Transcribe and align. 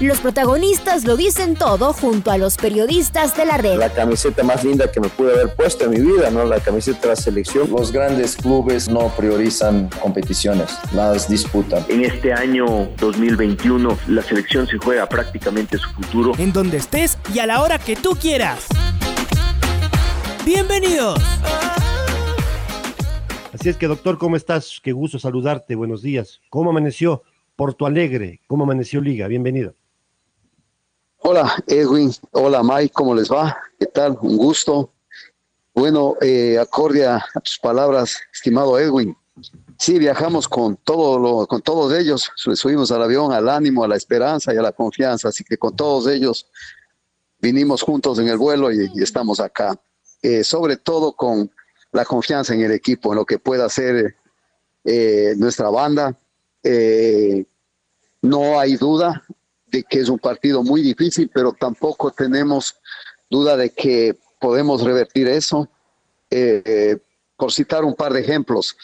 Los 0.00 0.20
protagonistas 0.20 1.04
lo 1.04 1.16
dicen 1.16 1.56
todo 1.56 1.92
junto 1.92 2.30
a 2.30 2.38
los 2.38 2.56
periodistas 2.56 3.36
de 3.36 3.44
la 3.44 3.56
red. 3.56 3.78
La 3.78 3.92
camiseta 3.92 4.44
más 4.44 4.62
linda 4.62 4.92
que 4.92 5.00
me 5.00 5.08
pude 5.08 5.32
haber 5.32 5.56
puesto 5.56 5.86
en 5.86 5.90
mi 5.90 5.98
vida, 5.98 6.30
¿no? 6.30 6.44
La 6.44 6.60
camiseta 6.60 7.00
de 7.00 7.08
la 7.08 7.16
selección. 7.16 7.68
Los 7.68 7.90
grandes 7.90 8.36
clubes 8.36 8.88
no 8.88 9.08
priorizan 9.16 9.90
competiciones, 10.00 10.78
las 10.92 11.28
disputan. 11.28 11.84
En 11.88 12.04
este 12.04 12.32
año 12.32 12.88
2021 12.98 13.98
la 14.06 14.22
selección 14.22 14.68
se 14.68 14.78
juega 14.78 15.08
prácticamente 15.08 15.78
su 15.78 15.90
futuro. 15.90 16.32
En 16.38 16.52
donde 16.52 16.76
estés 16.76 17.18
y 17.34 17.40
a 17.40 17.46
la 17.46 17.60
hora 17.60 17.80
que 17.80 17.96
tú 17.96 18.10
quieras. 18.10 18.66
Bienvenidos. 20.46 21.20
Así 23.52 23.68
es 23.68 23.76
que 23.76 23.88
doctor, 23.88 24.16
¿cómo 24.16 24.36
estás? 24.36 24.78
Qué 24.80 24.92
gusto 24.92 25.18
saludarte, 25.18 25.74
buenos 25.74 26.02
días. 26.02 26.40
¿Cómo 26.50 26.70
amaneció 26.70 27.24
Porto 27.56 27.84
Alegre? 27.84 28.40
¿Cómo 28.46 28.62
amaneció 28.62 29.00
Liga? 29.00 29.26
Bienvenido. 29.26 29.74
Hola 31.30 31.62
Edwin, 31.66 32.10
hola 32.30 32.62
Mike, 32.62 32.94
¿cómo 32.94 33.14
les 33.14 33.30
va? 33.30 33.54
¿Qué 33.78 33.84
tal? 33.84 34.16
Un 34.22 34.38
gusto. 34.38 34.94
Bueno, 35.74 36.16
eh, 36.22 36.58
acorde 36.58 37.06
a, 37.06 37.22
tus 37.44 37.58
palabras, 37.58 38.18
estimado 38.32 38.78
Edwin, 38.78 39.14
sí, 39.78 39.98
viajamos 39.98 40.48
con, 40.48 40.78
todo 40.78 41.46
con 41.46 41.60
todos 41.60 41.92
ellos, 41.92 42.32
subimos 42.34 42.90
al 42.92 43.02
avión, 43.02 43.30
al 43.30 43.50
ánimo, 43.50 43.84
a 43.84 43.88
la 43.88 43.96
esperanza 43.96 44.54
y 44.54 44.56
a 44.56 44.62
la 44.62 44.72
confianza, 44.72 45.28
así 45.28 45.44
que 45.44 45.58
con 45.58 45.76
todos 45.76 46.06
ellos 46.06 46.46
vinimos 47.42 47.82
juntos 47.82 48.18
en 48.18 48.28
el 48.28 48.38
vuelo 48.38 48.72
y, 48.72 48.90
estamos 48.96 49.38
acá, 49.38 49.78
eh, 50.22 50.42
sobre 50.42 50.78
todo 50.78 51.12
con 51.12 51.50
la 51.92 52.06
confianza 52.06 52.54
en 52.54 52.62
el 52.62 52.72
equipo, 52.72 53.12
en 53.12 53.16
lo 53.16 53.26
que 53.26 53.38
pueda 53.38 53.66
hacer 53.66 54.16
eh, 54.82 55.34
nuestra 55.36 55.68
banda. 55.68 56.16
Eh, 56.62 57.44
no 58.22 58.58
hay 58.58 58.76
duda, 58.76 59.22
de 59.70 59.84
que 59.84 60.00
es 60.00 60.08
un 60.08 60.18
partido 60.18 60.62
muy 60.62 60.82
difícil, 60.82 61.30
pero 61.32 61.52
tampoco 61.52 62.10
tenemos 62.10 62.76
duda 63.30 63.56
de 63.56 63.70
que 63.70 64.16
podemos 64.40 64.82
revertir 64.82 65.28
eso. 65.28 65.68
Eh, 66.30 66.98
por 67.36 67.52
citar 67.52 67.84
un 67.84 67.94
par 67.94 68.12
de 68.12 68.20
ejemplos, 68.20 68.76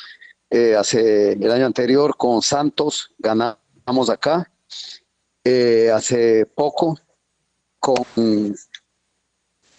eh, 0.51 0.77
hace 0.77 1.33
el 1.33 1.51
año 1.51 1.67
anterior 1.67 2.17
con 2.17 2.41
Santos 2.41 3.11
ganamos 3.19 4.09
acá, 4.09 4.51
eh, 5.43 5.91
hace 5.93 6.47
poco 6.47 6.99
con, 7.81 8.05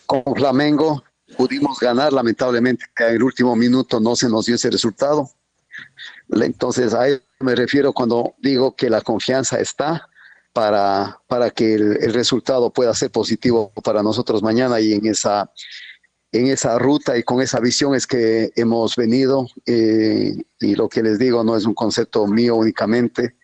con 0.05 0.35
Flamengo 0.35 1.03
pudimos 1.37 1.79
ganar, 1.79 2.13
lamentablemente 2.13 2.85
en 2.99 3.15
el 3.15 3.23
último 3.23 3.55
minuto 3.55 3.99
no 3.99 4.15
se 4.15 4.29
nos 4.29 4.45
dio 4.45 4.55
ese 4.55 4.69
resultado. 4.69 5.29
Entonces 6.29 6.93
a 6.93 7.07
eso 7.07 7.23
me 7.39 7.55
refiero 7.55 7.93
cuando 7.93 8.35
digo 8.39 8.75
que 8.75 8.89
la 8.89 9.01
confianza 9.01 9.59
está, 9.59 10.07
para, 10.55 11.19
para 11.27 11.51
que 11.51 11.73
el, 11.73 12.13
resultado 12.13 12.71
pueda 12.71 12.93
ser 12.93 13.11
positivo 13.11 13.73
para 13.83 14.01
nosotros 14.01 14.41
mañana 14.41 14.79
y 14.79 14.93
en 14.93 15.05
esa, 15.05 15.51
en 16.31 16.47
esa 16.47 16.79
ruta 16.79 17.17
y 17.17 17.23
con 17.23 17.41
esa 17.41 17.59
visión 17.59 17.93
es 17.93 18.07
que 18.07 18.53
hemos 18.55 18.95
venido 18.95 19.47
eh, 19.65 20.33
y 20.61 20.75
lo 20.75 20.87
que 20.87 21.03
les 21.03 21.19
digo 21.19 21.43
no 21.43 21.57
es 21.57 21.65
un 21.65 21.73
concepto 21.73 22.25
mío 22.25 22.55
únicamente, 22.55 23.35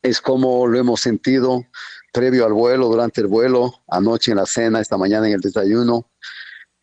es 0.00 0.22
como 0.22 0.66
lo 0.66 0.78
hemos 0.78 1.02
sentido 1.02 1.66
previo 2.14 2.46
al 2.46 2.54
vuelo, 2.54 2.88
durante 2.88 3.20
el 3.20 3.26
vuelo, 3.26 3.82
anoche 3.86 4.30
en 4.30 4.38
la 4.38 4.46
cena, 4.46 4.80
esta 4.80 4.96
mañana 4.96 5.26
en 5.26 5.34
el 5.34 5.40
desayuno, 5.42 6.08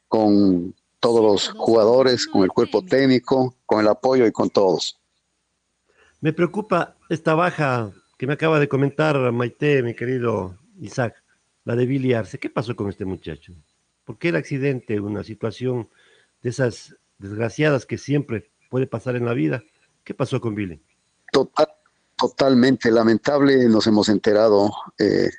con 0.08 0.76
todos 1.00 1.24
los 1.24 1.50
jugadores, 1.58 2.28
con 2.28 2.44
el 2.44 2.50
cuerpo 2.50 2.86
técnico, 2.86 3.56
con 3.66 3.80
el 3.80 3.88
apoyo 3.88 4.28
y 4.28 4.32
con 4.32 4.52
todos. 4.52 5.02
Me 6.20 6.34
preocupa 6.34 6.98
esta 7.10 7.34
baja 7.34 7.92
que 8.22 8.28
me 8.28 8.34
acaba 8.34 8.60
de 8.60 8.70
comentar 8.70 9.32
Maite, 9.32 9.82
mi 9.82 9.96
querido 9.96 10.56
Isaac, 10.80 11.24
la 11.66 11.76
de 11.76 11.88
Billy 11.88 12.14
Arce. 12.14 12.38
¿Qué 12.38 12.52
pasó 12.52 12.76
con 12.76 12.88
este 12.88 13.04
muchacho? 13.04 13.52
¿Por 14.04 14.20
qué 14.20 14.30
el 14.30 14.36
accidente, 14.36 15.00
una 15.00 15.24
situación 15.24 15.90
de 16.44 16.52
esas 16.52 16.96
desgraciadas 17.18 17.88
que 17.88 17.98
siempre 17.98 18.52
puede 18.70 18.86
pasar 18.86 19.16
en 19.16 19.26
la 19.26 19.34
vida? 19.34 19.64
¿Qué 20.04 20.14
pasó 20.14 20.40
con 20.40 20.54
Billy? 20.54 20.80
Total, 21.32 21.68
totalmente 22.16 22.92
lamentable, 22.92 23.68
nos 23.68 23.88
hemos 23.88 24.08
enterado 24.08 24.72
eh, 25.00 25.32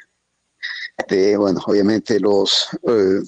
de, 1.08 1.36
bueno, 1.36 1.60
obviamente 1.64 2.18
los... 2.18 2.66
Eh, 2.88 3.20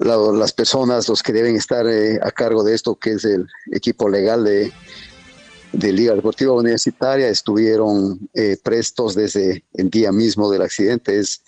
las 0.00 0.52
personas, 0.52 1.08
los 1.08 1.22
que 1.22 1.32
deben 1.32 1.56
estar 1.56 1.86
eh, 1.86 2.18
a 2.20 2.30
cargo 2.30 2.62
de 2.62 2.74
esto, 2.74 2.96
que 2.96 3.12
es 3.12 3.24
el 3.24 3.46
equipo 3.72 4.08
legal 4.08 4.44
de, 4.44 4.70
de 5.74 5.92
Liga 5.92 6.14
Deportiva 6.14 6.52
Universitaria 6.52 7.28
estuvieron 7.28 8.28
eh, 8.32 8.56
prestos 8.62 9.14
desde 9.14 9.64
el 9.74 9.90
día 9.90 10.12
mismo 10.12 10.50
del 10.50 10.62
accidente. 10.62 11.18
Es 11.18 11.42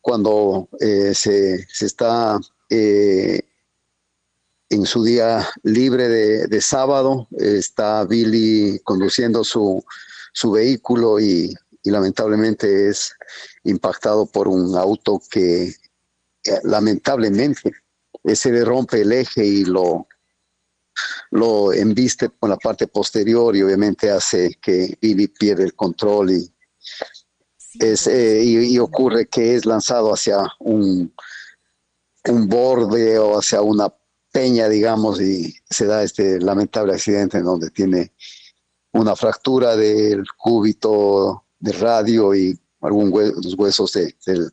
cuando 0.00 0.68
eh, 0.80 1.14
se, 1.14 1.66
está 1.80 2.38
eh, 2.70 3.42
en 4.70 4.86
su 4.86 5.04
día 5.04 5.46
libre 5.62 6.08
de, 6.08 6.60
sábado, 6.60 7.28
está 7.38 8.04
Billy 8.04 8.80
conduciendo 8.82 9.44
su, 9.44 9.84
su 10.32 10.50
vehículo 10.50 11.20
y, 11.20 11.54
y, 11.82 11.90
lamentablemente 11.90 12.88
es 12.88 13.14
impactado 13.64 14.26
por 14.26 14.48
un 14.48 14.76
auto 14.76 15.20
que 15.30 15.74
lamentablemente 16.64 17.72
se 18.34 18.52
le 18.52 18.64
rompe 18.64 19.02
el 19.02 19.12
eje 19.12 19.44
y 19.44 19.64
lo, 19.64 20.06
lo 21.34 21.72
embiste 21.72 22.30
con 22.38 22.48
la 22.50 22.56
parte 22.56 22.86
posterior 22.86 23.56
y 23.56 23.62
obviamente 23.62 24.08
hace 24.08 24.56
que 24.62 24.96
Billy 25.00 25.26
pierda 25.26 25.64
el 25.64 25.74
control 25.74 26.30
y, 26.30 26.54
es, 27.80 28.06
eh, 28.06 28.44
y, 28.44 28.78
ocurre 28.78 29.26
que 29.26 29.56
es 29.56 29.66
lanzado 29.66 30.14
hacia 30.14 30.38
un, 30.60 31.12
un 32.28 32.48
borde 32.48 33.18
o 33.18 33.36
hacia 33.36 33.62
una 33.62 33.92
peña, 34.30 34.68
digamos, 34.68 35.20
y 35.20 35.52
se 35.68 35.86
da 35.86 36.04
este 36.04 36.38
lamentable 36.38 36.94
accidente 36.94 37.38
en 37.38 37.44
donde 37.46 37.70
tiene 37.70 38.12
una 38.92 39.16
fractura 39.16 39.74
del 39.74 40.24
cúbito 40.36 41.46
de 41.58 41.72
radio 41.72 42.32
y 42.32 42.56
algún 42.80 43.10
los 43.10 43.54
huesos 43.58 43.92
del, 44.24 44.52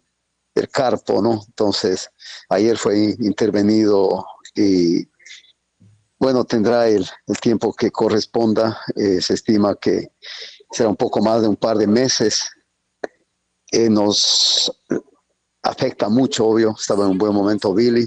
del 0.56 0.70
carpo, 0.70 1.22
¿no? 1.22 1.44
Entonces, 1.46 2.10
ayer 2.50 2.76
fue 2.76 3.16
intervenido 3.20 4.26
y 4.56 5.11
bueno, 6.22 6.46
tendrá 6.46 6.88
el, 6.88 7.10
tiempo 7.42 7.74
que 7.74 7.90
corresponda. 7.90 8.80
Eh, 8.96 9.20
se 9.22 9.34
estima 9.34 9.76
que 9.76 10.12
será 10.70 10.88
un 10.88 10.96
poco 10.96 11.20
más 11.20 11.42
de 11.42 11.48
un 11.48 11.56
par 11.56 11.78
de 11.78 11.88
meses. 11.88 12.48
Eh, 13.72 13.90
nos 13.90 14.72
afecta 15.64 16.10
mucho, 16.10 16.46
obvio. 16.46 16.76
Estaba 16.80 17.06
en 17.06 17.12
un 17.12 17.18
buen 17.18 17.34
momento 17.34 17.74
Billy. 17.74 18.06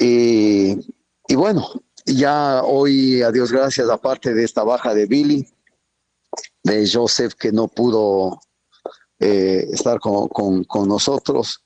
Y, 0.00 0.74
bueno, 1.34 1.70
ya 2.06 2.62
hoy, 2.64 3.20
a 3.20 3.30
Dios 3.30 3.52
gracias, 3.52 3.90
aparte 3.90 4.32
de 4.32 4.44
esta 4.44 4.64
baja 4.64 4.94
de 4.94 5.04
Billy, 5.04 5.46
de 6.62 6.90
Joseph 6.90 7.34
que 7.34 7.52
no 7.52 7.68
pudo 7.68 8.40
eh, 9.18 9.68
estar 9.70 10.00
con, 10.00 10.28
con 10.64 10.88
nosotros, 10.88 11.62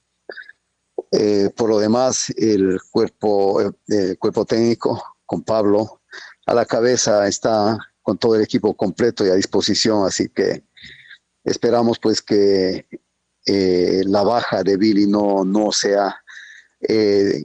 eh, 1.13 1.51
por 1.55 1.69
lo 1.69 1.79
demás, 1.79 2.33
el 2.39 2.81
cuerpo, 2.91 3.61
eh, 3.61 4.17
cuerpo 4.19 4.47
técnico 4.47 5.03
con 5.27 5.43
Pablo 5.43 6.01
a 6.47 6.55
la 6.55 6.65
cabeza 6.65 7.29
está 7.29 7.79
con 8.01 8.17
todo 8.17 8.35
el 8.35 8.43
equipo 8.43 8.75
completo 8.75 9.25
y 9.25 9.29
a 9.29 9.35
disposición, 9.35 10.07
así 10.07 10.31
que 10.31 10.65
esperamos 11.45 11.99
pues 11.99 12.23
que 12.23 12.87
eh, 13.45 14.03
la 14.07 14.23
baja 14.23 14.63
de 14.63 14.79
Billy 14.79 15.07
no, 15.07 15.45
no 15.45 15.71
sea 15.71 16.17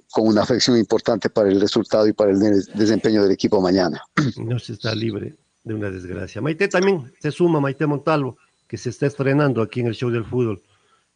con 0.09 0.25
una 0.25 0.41
afección 0.41 0.79
importante 0.79 1.29
para 1.29 1.49
el 1.49 1.61
resultado 1.61 2.07
y 2.07 2.13
para 2.13 2.31
el 2.31 2.39
desempeño 2.73 3.21
del 3.21 3.31
equipo 3.33 3.61
mañana. 3.61 4.01
No 4.37 4.57
se 4.57 4.73
está 4.73 4.95
libre 4.95 5.35
de 5.63 5.75
una 5.75 5.91
desgracia. 5.91 6.41
Maite 6.41 6.67
también 6.67 7.13
se 7.19 7.31
suma, 7.31 7.59
Maite 7.59 7.85
Montalvo, 7.85 8.39
que 8.67 8.77
se 8.77 8.89
está 8.89 9.05
estrenando 9.05 9.61
aquí 9.61 9.81
en 9.81 9.87
el 9.87 9.93
show 9.93 10.09
del 10.09 10.25
fútbol. 10.25 10.63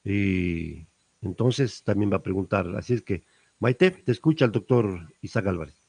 Y 0.04 0.86
entonces 1.22 1.84
también 1.84 2.12
va 2.12 2.18
a 2.18 2.24
preguntar. 2.24 2.68
Así 2.78 2.94
es 2.94 3.02
que, 3.02 3.24
Maite, 3.60 3.92
te 3.92 4.12
escucha 4.12 4.46
el 4.46 4.52
doctor 4.52 5.14
Isaac 5.22 5.48
Álvarez. 5.48 5.82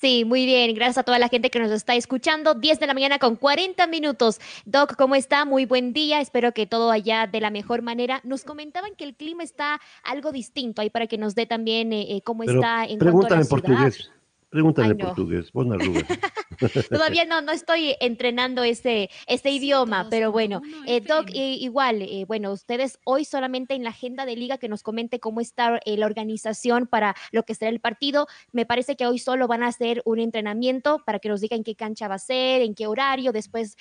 Sí, 0.00 0.24
muy 0.24 0.46
bien. 0.46 0.74
Gracias 0.74 0.96
a 0.96 1.02
toda 1.02 1.18
la 1.18 1.28
gente 1.28 1.50
que 1.50 1.58
nos 1.58 1.70
está 1.70 1.94
escuchando. 1.94 2.54
10 2.54 2.80
de 2.80 2.86
la 2.86 2.94
mañana 2.94 3.18
con 3.18 3.36
40 3.36 3.86
minutos. 3.86 4.40
Doc, 4.64 4.96
¿cómo 4.96 5.14
está? 5.14 5.44
Muy 5.44 5.66
buen 5.66 5.92
día. 5.92 6.22
Espero 6.22 6.52
que 6.52 6.66
todo 6.66 6.90
allá 6.90 7.26
de 7.26 7.38
la 7.38 7.50
mejor 7.50 7.82
manera. 7.82 8.22
Nos 8.24 8.44
comentaban 8.44 8.94
que 8.96 9.04
el 9.04 9.14
clima 9.14 9.42
está 9.42 9.78
algo 10.02 10.32
distinto 10.32 10.80
ahí 10.80 10.88
para 10.88 11.06
que 11.06 11.18
nos 11.18 11.34
dé 11.34 11.44
también 11.44 11.92
eh, 11.92 12.16
eh 12.16 12.22
cómo 12.22 12.44
está 12.44 12.86
en 12.86 12.98
cuanto 12.98 13.26
a 13.26 13.36
la 13.36 13.42
en 13.42 13.48
portugués. 13.48 14.10
Pregúntale 14.50 14.90
en 14.90 14.98
portugués, 14.98 15.52
vos 15.52 15.64
no 15.64 15.76
Todavía 16.90 17.24
no, 17.24 17.40
no 17.40 17.52
estoy 17.52 17.94
entrenando 18.00 18.64
ese, 18.64 19.08
ese 19.26 19.50
idioma, 19.50 20.08
pero 20.10 20.32
bueno, 20.32 20.60
eh, 20.86 21.00
Doc, 21.00 21.28
igual, 21.32 22.02
eh, 22.02 22.24
bueno, 22.26 22.52
ustedes 22.52 22.98
hoy 23.04 23.24
solamente 23.24 23.74
en 23.74 23.84
la 23.84 23.90
agenda 23.90 24.26
de 24.26 24.34
liga 24.36 24.58
que 24.58 24.68
nos 24.68 24.82
comente 24.82 25.20
cómo 25.20 25.40
está 25.40 25.80
eh, 25.84 25.96
la 25.96 26.06
organización 26.06 26.86
para 26.88 27.14
lo 27.30 27.44
que 27.44 27.54
será 27.54 27.70
el 27.70 27.80
partido. 27.80 28.26
Me 28.52 28.66
parece 28.66 28.96
que 28.96 29.06
hoy 29.06 29.18
solo 29.20 29.46
van 29.46 29.62
a 29.62 29.68
hacer 29.68 30.02
un 30.04 30.18
entrenamiento 30.18 31.02
para 31.06 31.20
que 31.20 31.28
nos 31.28 31.40
digan 31.40 31.62
qué 31.62 31.76
cancha 31.76 32.08
va 32.08 32.16
a 32.16 32.18
ser, 32.18 32.62
en 32.62 32.74
qué 32.74 32.86
horario, 32.86 33.32
después 33.32 33.76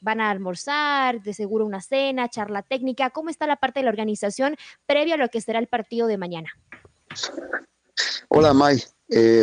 van 0.00 0.20
a 0.20 0.30
almorzar, 0.30 1.22
de 1.22 1.34
seguro 1.34 1.66
una 1.66 1.82
cena, 1.82 2.28
charla 2.28 2.62
técnica. 2.62 3.10
¿Cómo 3.10 3.28
está 3.28 3.46
la 3.46 3.56
parte 3.56 3.80
de 3.80 3.84
la 3.84 3.90
organización 3.90 4.56
previo 4.86 5.14
a 5.14 5.18
lo 5.18 5.28
que 5.28 5.40
será 5.40 5.58
el 5.58 5.66
partido 5.66 6.06
de 6.06 6.16
mañana? 6.16 6.48
Hola, 8.28 8.54
May. 8.54 8.82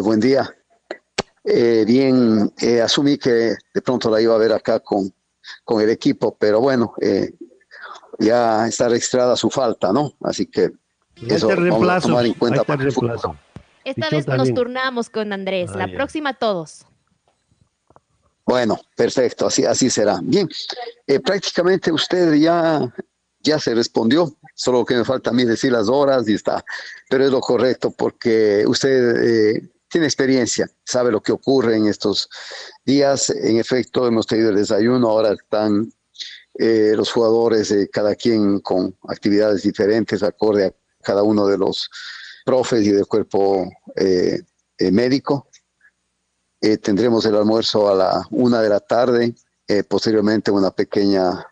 buen 0.02 0.20
día. 0.20 0.54
Eh, 1.44 1.84
bien, 1.86 2.54
eh, 2.62 2.82
asumí 2.82 3.18
que 3.18 3.56
de 3.74 3.82
pronto 3.82 4.10
la 4.10 4.22
iba 4.22 4.34
a 4.34 4.38
ver 4.38 4.54
acá 4.54 4.80
con, 4.80 5.14
con 5.66 5.82
el 5.82 5.90
equipo, 5.90 6.38
pero 6.40 6.62
bueno, 6.62 6.94
eh, 7.02 7.34
ya 8.20 8.66
está 8.68 8.88
registrada 8.88 9.36
su 9.36 9.50
falta, 9.50 9.92
¿no? 9.92 10.14
Así 10.22 10.46
que 10.46 10.72
eso 11.28 11.50
vamos 11.50 11.90
a 11.90 12.00
tomar 12.00 12.26
en 12.26 12.34
cuenta 12.36 12.64
para 12.64 12.84
el 12.84 12.94
Esta 13.84 14.10
vez 14.10 14.26
nos 14.28 14.54
turnamos 14.54 15.10
con 15.10 15.34
Andrés, 15.34 15.72
la 15.76 15.88
próxima 15.88 16.34
todos. 16.34 16.86
Bueno, 18.46 18.80
perfecto, 18.96 19.48
así, 19.48 19.66
así 19.66 19.90
será. 19.90 20.20
Bien, 20.22 20.50
prácticamente 21.24 21.92
usted 21.92 22.36
ya, 22.36 22.94
ya 23.40 23.60
se 23.60 23.76
respondió, 23.76 24.34
solo 24.56 24.86
que 24.86 24.96
me 24.96 25.04
falta 25.04 25.30
a 25.30 25.34
mí 25.34 25.44
decir 25.44 25.74
las 25.74 25.90
horas 25.90 26.28
y 26.30 26.36
está, 26.36 26.64
pero 27.10 27.26
es 27.26 27.32
lo 27.32 27.42
correcto 27.42 27.92
porque 27.92 28.64
usted 28.66 29.62
tiene 29.94 30.08
experiencia, 30.08 30.68
sabe 30.84 31.12
lo 31.12 31.22
que 31.22 31.32
ocurre 31.32 31.78
en 31.78 31.86
estos 31.86 32.28
días. 32.84 33.30
En 33.30 33.58
efecto, 33.58 34.08
hemos 34.08 34.26
tenido 34.26 34.50
el 34.50 34.56
desayuno, 34.56 35.08
ahora 35.08 35.34
están 35.34 35.94
eh, 36.56 36.94
los 36.96 37.12
jugadores, 37.12 37.72
cada 37.92 38.16
quien 38.16 38.60
con 38.62 38.98
actividades 39.08 39.62
diferentes, 39.62 40.24
acorde 40.24 40.66
a 40.66 40.74
cada 41.04 41.22
uno 41.22 41.46
de 41.46 41.60
los 41.60 41.92
profes 42.44 42.88
y 42.88 42.90
del 42.90 43.06
cuerpo 43.06 43.70
eh, 43.96 44.42
eh, 44.80 44.92
médico. 44.92 45.48
tendremos 46.82 47.28
el 47.28 47.36
almuerzo 47.36 47.88
a 47.88 47.94
la 47.94 48.28
una 48.32 48.64
de 48.64 48.70
la 48.70 48.80
tarde, 48.80 49.36
posteriormente 49.88 50.50
una 50.50 50.72
pequeña 50.72 51.46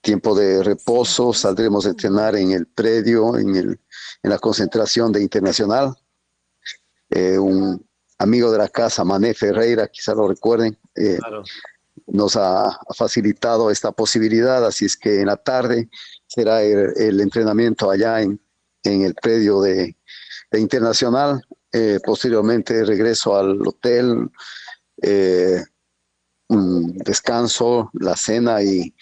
tiempo 0.00 0.34
de 0.34 0.64
reposo, 0.64 1.32
saldremos 1.32 1.86
a 1.86 1.90
entrenar 1.90 2.34
en 2.34 2.50
el 2.50 2.66
predio, 2.66 3.38
en, 3.38 3.54
el, 3.54 3.80
en 4.24 4.30
la 4.30 4.38
concentración 4.40 5.12
de 5.12 5.22
Internacional 5.22 5.96
eh, 7.10 7.38
un 7.38 7.86
amigo 8.18 8.50
de 8.50 8.58
la 8.58 8.68
casa, 8.68 9.04
Mané 9.04 9.34
Ferreira, 9.34 9.88
quizá 9.88 10.14
lo 10.14 10.28
recuerden, 10.28 10.76
eh, 10.94 11.18
nos 12.06 12.36
ha, 12.36 12.78
facilitado 12.96 13.70
esta 13.70 13.92
posibilidad, 13.92 14.64
así 14.66 14.86
es 14.86 14.96
que 14.96 15.20
en 15.20 15.26
la 15.26 15.36
tarde 15.36 15.88
será 16.26 16.62
el, 16.62 17.20
entrenamiento 17.20 17.90
allá 17.90 18.20
en, 18.20 18.40
en, 18.82 19.02
el 19.02 19.14
predio 19.14 19.60
de, 19.60 19.96
Internacional, 20.52 21.42
eh, 21.72 21.98
posteriormente 22.02 22.82
regreso 22.82 23.36
al 23.36 23.60
hotel, 23.66 24.30
un 26.48 26.98
descanso, 26.98 27.90
la 27.92 28.16
cena 28.16 28.62
y 28.62 28.94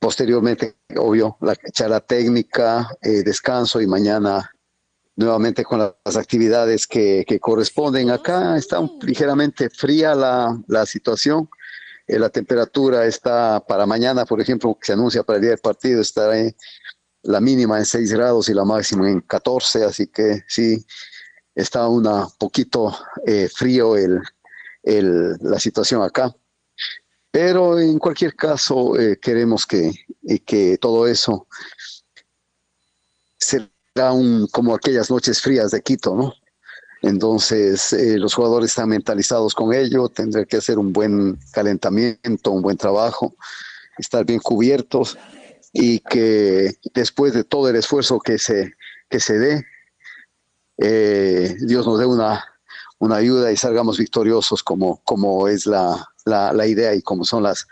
posteriormente, 0.00 0.74
obvio, 0.96 1.36
la 1.40 1.54
charla 1.72 2.00
técnica, 2.00 2.90
descanso 3.00 3.80
y 3.80 3.86
mañana 3.86 4.51
nuevamente 5.22 5.64
con 5.64 5.78
las 5.78 6.16
actividades 6.16 6.86
que, 6.86 7.24
corresponden. 7.40 8.10
Acá 8.10 8.56
está 8.56 8.80
ligeramente 9.02 9.70
fría 9.70 10.14
la, 10.14 10.60
la 10.66 10.84
situación. 10.86 11.48
Eh, 12.06 12.18
la 12.18 12.28
temperatura 12.28 13.06
está 13.06 13.60
para 13.66 13.86
mañana, 13.86 14.24
por 14.24 14.40
ejemplo, 14.40 14.76
que 14.78 14.86
se 14.86 14.92
anuncia 14.92 15.22
para 15.22 15.36
el 15.36 15.42
día 15.42 15.50
del 15.50 15.60
partido, 15.60 16.00
estará 16.00 16.34
la 17.22 17.40
mínima 17.40 17.78
en 17.78 17.84
6 17.84 18.12
grados 18.12 18.48
y 18.48 18.54
la 18.54 18.64
máxima 18.64 19.08
en 19.08 19.20
14, 19.20 19.84
así 19.84 20.08
que 20.08 20.42
sí, 20.48 20.84
está 21.54 21.86
un 21.86 22.08
poquito 22.38 22.94
eh, 23.24 23.48
frío 23.54 23.96
el, 23.96 24.20
el, 24.82 25.36
la 25.40 25.58
situación 25.60 26.02
acá. 26.02 26.34
Pero 27.30 27.78
en 27.78 27.98
cualquier 27.98 28.34
caso, 28.34 28.98
eh, 28.98 29.18
queremos 29.18 29.64
que, 29.64 29.92
que 30.44 30.76
todo 30.78 31.06
eso 31.06 31.46
como 34.50 34.74
aquellas 34.74 35.10
noches 35.10 35.40
frías 35.40 35.70
de 35.70 35.82
Quito, 35.82 36.14
¿no? 36.14 36.34
Entonces, 37.02 37.92
eh, 37.92 38.16
los 38.16 38.34
jugadores 38.34 38.70
están 38.70 38.88
mentalizados 38.88 39.54
con 39.54 39.74
ello, 39.74 40.08
tendrán 40.08 40.44
que 40.44 40.56
hacer 40.56 40.78
un 40.78 40.92
buen 40.92 41.36
calentamiento, 41.52 42.52
un 42.52 42.62
buen 42.62 42.76
trabajo, 42.76 43.34
estar 43.98 44.24
bien 44.24 44.38
cubiertos 44.38 45.18
y 45.72 45.98
que 45.98 46.76
después 46.94 47.34
de 47.34 47.42
todo 47.42 47.68
el 47.68 47.76
esfuerzo 47.76 48.20
que 48.20 48.38
se, 48.38 48.74
que 49.08 49.18
se 49.18 49.38
dé, 49.38 49.66
eh, 50.78 51.56
Dios 51.60 51.86
nos 51.86 51.98
dé 51.98 52.06
una, 52.06 52.44
una 52.98 53.16
ayuda 53.16 53.50
y 53.50 53.56
salgamos 53.56 53.98
victoriosos 53.98 54.62
como, 54.62 55.02
como 55.02 55.48
es 55.48 55.66
la, 55.66 56.08
la, 56.24 56.52
la 56.52 56.66
idea 56.68 56.94
y 56.94 57.02
como 57.02 57.24
son 57.24 57.42
las, 57.42 57.66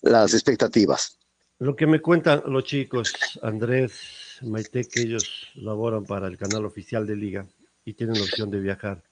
las 0.00 0.32
expectativas. 0.32 1.18
Lo 1.58 1.76
que 1.76 1.86
me 1.86 2.00
cuentan 2.00 2.42
los 2.46 2.64
chicos, 2.64 3.12
Andrés, 3.42 4.23
Maite, 4.44 4.84
que 4.84 5.02
ellos 5.02 5.50
laboran 5.54 6.04
para 6.04 6.28
el 6.28 6.36
canal 6.36 6.64
oficial 6.64 7.06
de 7.06 7.16
Liga 7.16 7.46
y 7.84 7.94
tienen 7.94 8.16
la 8.16 8.22
opción 8.22 8.50
de 8.50 8.60
viajar. 8.60 9.02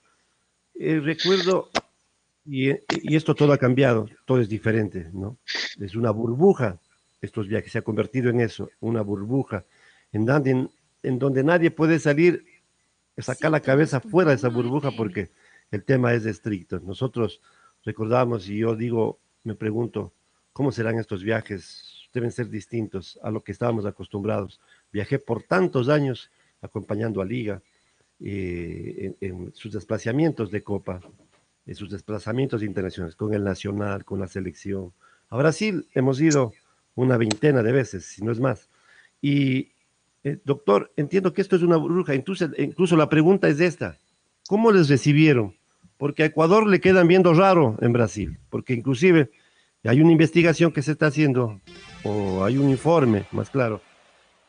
Eh, 0.75 1.01
recuerdo, 1.01 1.71
y, 2.45 2.71
esto 3.15 3.35
todo 3.35 3.53
ha 3.53 3.59
cambiado, 3.59 4.09
todo 4.25 4.41
es 4.41 4.49
diferente, 4.49 5.09
¿no? 5.13 5.39
Es 5.81 5.95
una 5.95 6.11
burbuja, 6.11 6.81
estos 7.21 7.47
viajes 7.47 7.73
se 7.73 7.79
ha 7.79 7.83
convertido 7.83 8.31
en 8.31 8.41
eso, 8.41 8.71
una 8.81 9.03
burbuja, 9.03 9.65
en 10.13 10.25
donde, 10.25 10.69
en, 11.03 11.19
donde 11.19 11.45
nadie 11.45 11.71
puede 11.71 11.99
salir, 11.99 12.45
sacar 13.19 13.51
la 13.51 13.61
cabeza 13.61 14.01
fuera 14.01 14.31
de 14.31 14.37
esa 14.37 14.49
burbuja 14.49 14.91
porque 14.91 15.31
el 15.71 15.85
tema 15.85 16.15
es 16.15 16.27
estricto. 16.27 16.81
Nosotros 16.81 17.41
recordamos, 17.85 18.49
y 18.49 18.59
yo 18.59 18.75
digo, 18.75 19.21
me 19.45 19.55
pregunto, 19.55 20.13
¿cómo 20.53 20.73
serán 20.73 20.99
estos 20.99 21.23
viajes? 21.23 21.92
Deben 22.13 22.31
ser 22.31 22.49
distintos 22.49 23.19
a 23.23 23.31
lo 23.31 23.43
que 23.43 23.53
estábamos 23.53 23.87
acostumbrados. 23.87 24.61
Viajé 24.93 25.19
por 25.19 25.43
tantos 25.43 25.89
años 25.89 26.31
acompañando 26.61 27.21
a 27.21 27.25
Liga 27.25 27.63
eh, 28.21 29.15
en, 29.21 29.53
sus 29.55 29.73
desplazamientos 29.73 30.51
de 30.51 30.63
Copa, 30.63 31.01
en 31.67 31.75
sus 31.75 31.91
desplazamientos 31.91 32.63
internacionales, 32.63 33.17
con 33.17 33.35
el 33.35 33.43
Nacional, 33.43 34.05
con 34.05 34.21
la 34.21 34.29
selección. 34.29 34.93
A 35.29 35.37
Brasil 35.37 35.89
hemos 35.95 36.21
ido 36.21 36.53
una 36.95 37.17
veintena 37.17 37.63
de 37.63 37.73
veces, 37.73 38.05
si 38.05 38.23
no 38.23 38.31
es 38.31 38.39
más. 38.39 38.69
Y, 39.21 39.73
eh, 40.23 40.39
doctor, 40.45 40.93
entiendo 40.97 41.33
que 41.33 41.41
esto 41.41 41.57
es 41.57 41.63
una 41.63 41.79
bruja, 41.79 42.15
incluso, 42.15 42.49
incluso 42.59 42.97
la 42.97 43.09
pregunta 43.09 43.49
es 43.49 43.59
esta, 43.59 43.99
¿cómo 44.47 44.71
les 44.71 44.89
recibieron? 44.89 45.57
Porque 45.97 46.23
a 46.23 46.27
Ecuador 46.27 46.67
le 46.67 46.81
quedan 46.81 47.09
viendo 47.09 47.35
raro 47.35 47.77
en 47.81 47.93
Brasil, 47.93 48.39
porque 48.51 48.75
inclusive 48.75 49.31
hay 49.89 50.01
una 50.01 50.13
investigación 50.13 50.73
que 50.73 50.83
se 50.83 50.93
está 50.93 51.07
haciendo, 51.07 51.61
o 52.05 52.45
hay 52.45 52.59
un 52.59 52.71
informe, 52.71 53.27
más 53.33 53.51
claro, 53.51 53.81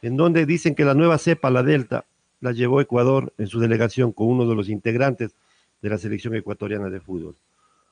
en 0.02 0.18
donde 0.18 0.46
dicen 0.46 0.76
que 0.76 0.86
la 0.86 0.94
nueva 0.94 1.18
cepa, 1.18 1.50
la 1.50 1.64
Delta, 1.64 2.06
la 2.40 2.52
llevó 2.52 2.82
Ecuador 2.82 3.34
en 3.38 3.48
su 3.48 3.60
delegación 3.60 4.12
con 4.12 4.28
uno 4.28 4.48
de 4.48 4.56
los 4.56 4.70
integrantes 4.70 5.36
de 5.82 5.90
la 5.90 5.98
selección 5.98 6.36
ecuatoriana 6.36 6.90
de 6.90 7.00
fútbol. 7.00 7.36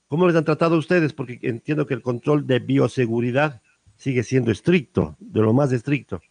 ¿Cómo 0.07 0.27
les 0.27 0.35
han 0.35 0.43
tratado 0.43 0.77
ustedes? 0.77 1.13
Porque 1.13 1.39
entiendo 1.41 1.87
que 1.87 1.93
el 1.93 2.01
control 2.01 2.45
de 2.45 2.59
bioseguridad 2.59 3.61
sigue 3.95 4.23
siendo 4.23 4.51
estricto, 4.51 5.15
de 5.19 5.41
lo 5.41 5.53
más 5.53 5.71
estricto. 5.71 6.21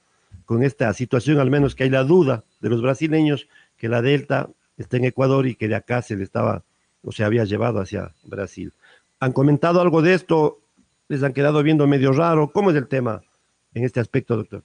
Con 0.44 0.62
esta 0.62 0.92
situación, 0.92 1.38
al 1.38 1.50
menos 1.50 1.74
que 1.74 1.84
hay 1.84 1.90
la 1.90 2.04
duda 2.04 2.44
de 2.60 2.68
los 2.68 2.82
brasileños 2.82 3.48
que 3.78 3.88
la 3.88 4.02
Delta 4.02 4.50
está 4.76 4.98
en 4.98 5.06
Ecuador 5.06 5.46
y 5.46 5.54
que 5.54 5.68
de 5.68 5.76
acá 5.76 6.02
se 6.02 6.16
le 6.16 6.24
estaba 6.24 6.62
o 7.02 7.12
se 7.12 7.24
había 7.24 7.44
llevado 7.44 7.80
hacia 7.80 8.12
Brasil. 8.24 8.72
¿Han 9.18 9.32
comentado 9.32 9.80
algo 9.80 10.02
de 10.02 10.14
esto? 10.14 10.59
¿Les 11.10 11.24
han 11.24 11.32
quedado 11.32 11.60
viendo 11.64 11.88
medio 11.88 12.12
raro? 12.12 12.52
¿Cómo 12.52 12.70
es 12.70 12.76
el 12.76 12.86
tema 12.86 13.20
en 13.74 13.84
este 13.84 13.98
aspecto, 13.98 14.36
doctor? 14.36 14.62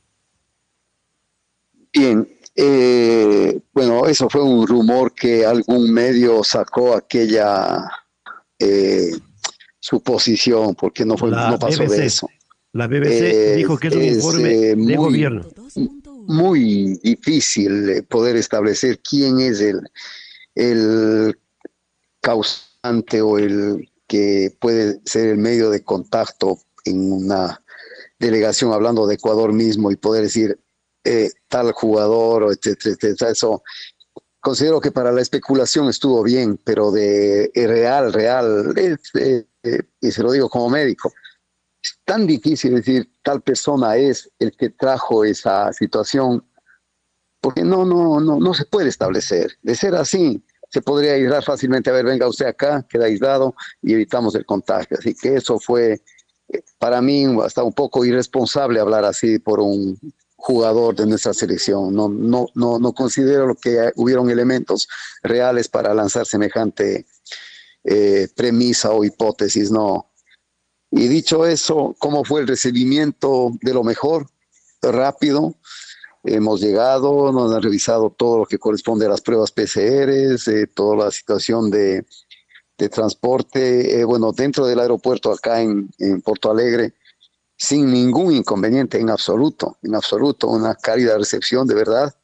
Bien, 1.91 2.29
eh, 2.55 3.59
bueno, 3.73 4.05
eso 4.05 4.29
fue 4.29 4.43
un 4.43 4.67
rumor 4.67 5.15
que 5.15 5.43
algún 5.43 5.91
medio 5.91 6.43
sacó 6.43 6.95
aquella 6.95 7.89
eh, 8.59 9.09
suposición, 9.79 10.75
porque 10.75 11.03
no, 11.03 11.17
fue, 11.17 11.31
no 11.31 11.57
pasó 11.57 11.81
de 11.83 12.05
eso. 12.05 12.29
La 12.73 12.85
BBC 12.85 13.55
dijo 13.55 13.79
que 13.79 13.87
es 13.87 13.95
un 13.95 14.03
informe 14.03 14.49
de 14.49 14.75
muy, 14.75 14.95
gobierno. 14.97 15.47
Muy 16.27 16.99
difícil 17.01 18.05
poder 18.07 18.35
establecer 18.35 18.99
quién 18.99 19.39
es 19.39 19.61
el, 19.61 19.81
el 20.53 21.39
causante 22.21 23.19
o 23.19 23.39
el 23.39 23.89
que 24.07 24.55
puede 24.59 25.01
ser 25.05 25.27
el 25.27 25.37
medio 25.37 25.69
de 25.69 25.83
contacto 25.83 26.59
en 26.83 27.11
una 27.11 27.61
delegación 28.19 28.71
hablando 28.71 29.07
de 29.07 29.15
Ecuador 29.15 29.51
mismo 29.53 29.91
y 29.91 29.95
poder 29.95 30.23
decir 30.23 30.59
eh, 31.03 31.29
tal 31.47 31.71
jugador 31.71 32.43
o 32.43 32.51
etcétera, 32.51 32.95
etcétera, 32.95 33.31
eso 33.31 33.63
considero 34.45 34.79
que 34.79 34.91
para 34.91 35.11
la 35.11 35.21
especulación 35.21 35.89
estuvo 35.89 36.21
bien, 36.21 36.59
pero 36.63 36.91
de 36.91 37.51
eh, 37.53 37.67
real, 37.67 38.13
real, 38.13 38.75
eh, 38.77 39.43
y 39.99 40.11
se 40.11 40.21
lo 40.21 40.31
digo 40.31 40.49
como 40.49 40.69
médico, 40.69 41.11
es 41.81 41.99
tan 42.05 42.27
difícil 42.27 42.75
decir 42.75 43.09
tal 43.23 43.41
persona 43.41 43.97
es 43.97 44.29
el 44.37 44.55
que 44.55 44.69
trajo 44.69 45.25
esa 45.25 45.73
situación, 45.73 46.45
porque 47.41 47.63
no, 47.63 47.85
no, 47.85 48.19
no, 48.19 48.39
no 48.39 48.53
se 48.53 48.65
puede 48.65 48.89
establecer. 48.89 49.57
De 49.63 49.73
ser 49.73 49.95
así, 49.95 50.44
se 50.75 50.81
podría 50.81 51.13
aislar 51.13 51.41
fácilmente, 51.41 51.89
a 51.89 51.93
ver, 51.93 52.03
venga 52.03 52.27
usted 52.27 52.47
acá, 52.47 52.85
queda 52.89 53.05
aislado 53.05 53.55
y 53.81 53.93
evitamos 53.93 54.35
el 54.35 54.45
contagio. 54.45 54.97
Así 54.99 55.15
que 55.15 55.35
eso 55.35 55.57
fue 55.57 56.01
eh, 56.49 56.61
para 56.77 57.01
mí 57.01 57.25
hasta 57.41 57.63
un 57.63 57.71
poco 57.71 58.03
irresponsable 58.03 58.81
hablar 58.81 59.05
así 59.05 59.39
por 59.39 59.61
un 59.61 59.97
jugador 60.35 60.93
de 60.93 61.05
nuestra 61.05 61.33
selección. 61.33 61.95
No, 61.95 62.09
no, 62.09 62.47
no, 62.55 62.77
no 62.77 62.91
considero 62.91 63.55
que 63.55 63.93
hubieron 63.95 64.29
elementos 64.29 64.89
reales 65.23 65.69
para 65.69 65.93
lanzar 65.93 66.25
semejante 66.25 67.05
eh, 67.85 68.27
premisa 68.35 68.91
o 68.91 69.05
hipótesis, 69.05 69.71
no. 69.71 70.11
Y 70.91 71.07
dicho 71.07 71.45
eso, 71.45 71.95
¿cómo 71.99 72.25
fue 72.25 72.41
el 72.41 72.49
recibimiento 72.49 73.51
de 73.61 73.73
lo 73.73 73.85
mejor? 73.85 74.27
Rápido. 74.81 75.55
Hemos 76.27 76.59
llegado, 76.59 77.31
nos 77.31 77.53
han 77.53 77.61
revisado 77.61 78.09
todo 78.09 78.39
lo 78.39 78.45
que 78.45 78.57
corresponde 78.57 79.05
a 79.05 79.09
las 79.09 79.21
pruebas 79.21 79.51
PCR, 79.51 80.09
eh, 80.09 80.67
toda 80.73 81.05
la 81.05 81.11
situación 81.11 81.69
de, 81.69 82.03
de 82.77 82.89
transporte, 82.89 83.99
eh, 83.99 84.03
bueno, 84.03 84.31
dentro 84.31 84.65
del 84.65 84.79
aeropuerto 84.79 85.31
acá 85.31 85.61
en, 85.61 85.89
en, 85.99 86.21
Porto 86.21 86.49
Alegre, 86.49 86.93
sin 87.55 87.91
ningún 87.91 88.33
inconveniente 88.33 88.99
en 88.99 89.11
absoluto, 89.11 89.77
en 89.83 89.93
absoluto, 89.93 90.47
una 90.47 90.73
cálida 90.73 91.17
recepción 91.17 91.67
de 91.67 91.75
verdad. 91.75 92.15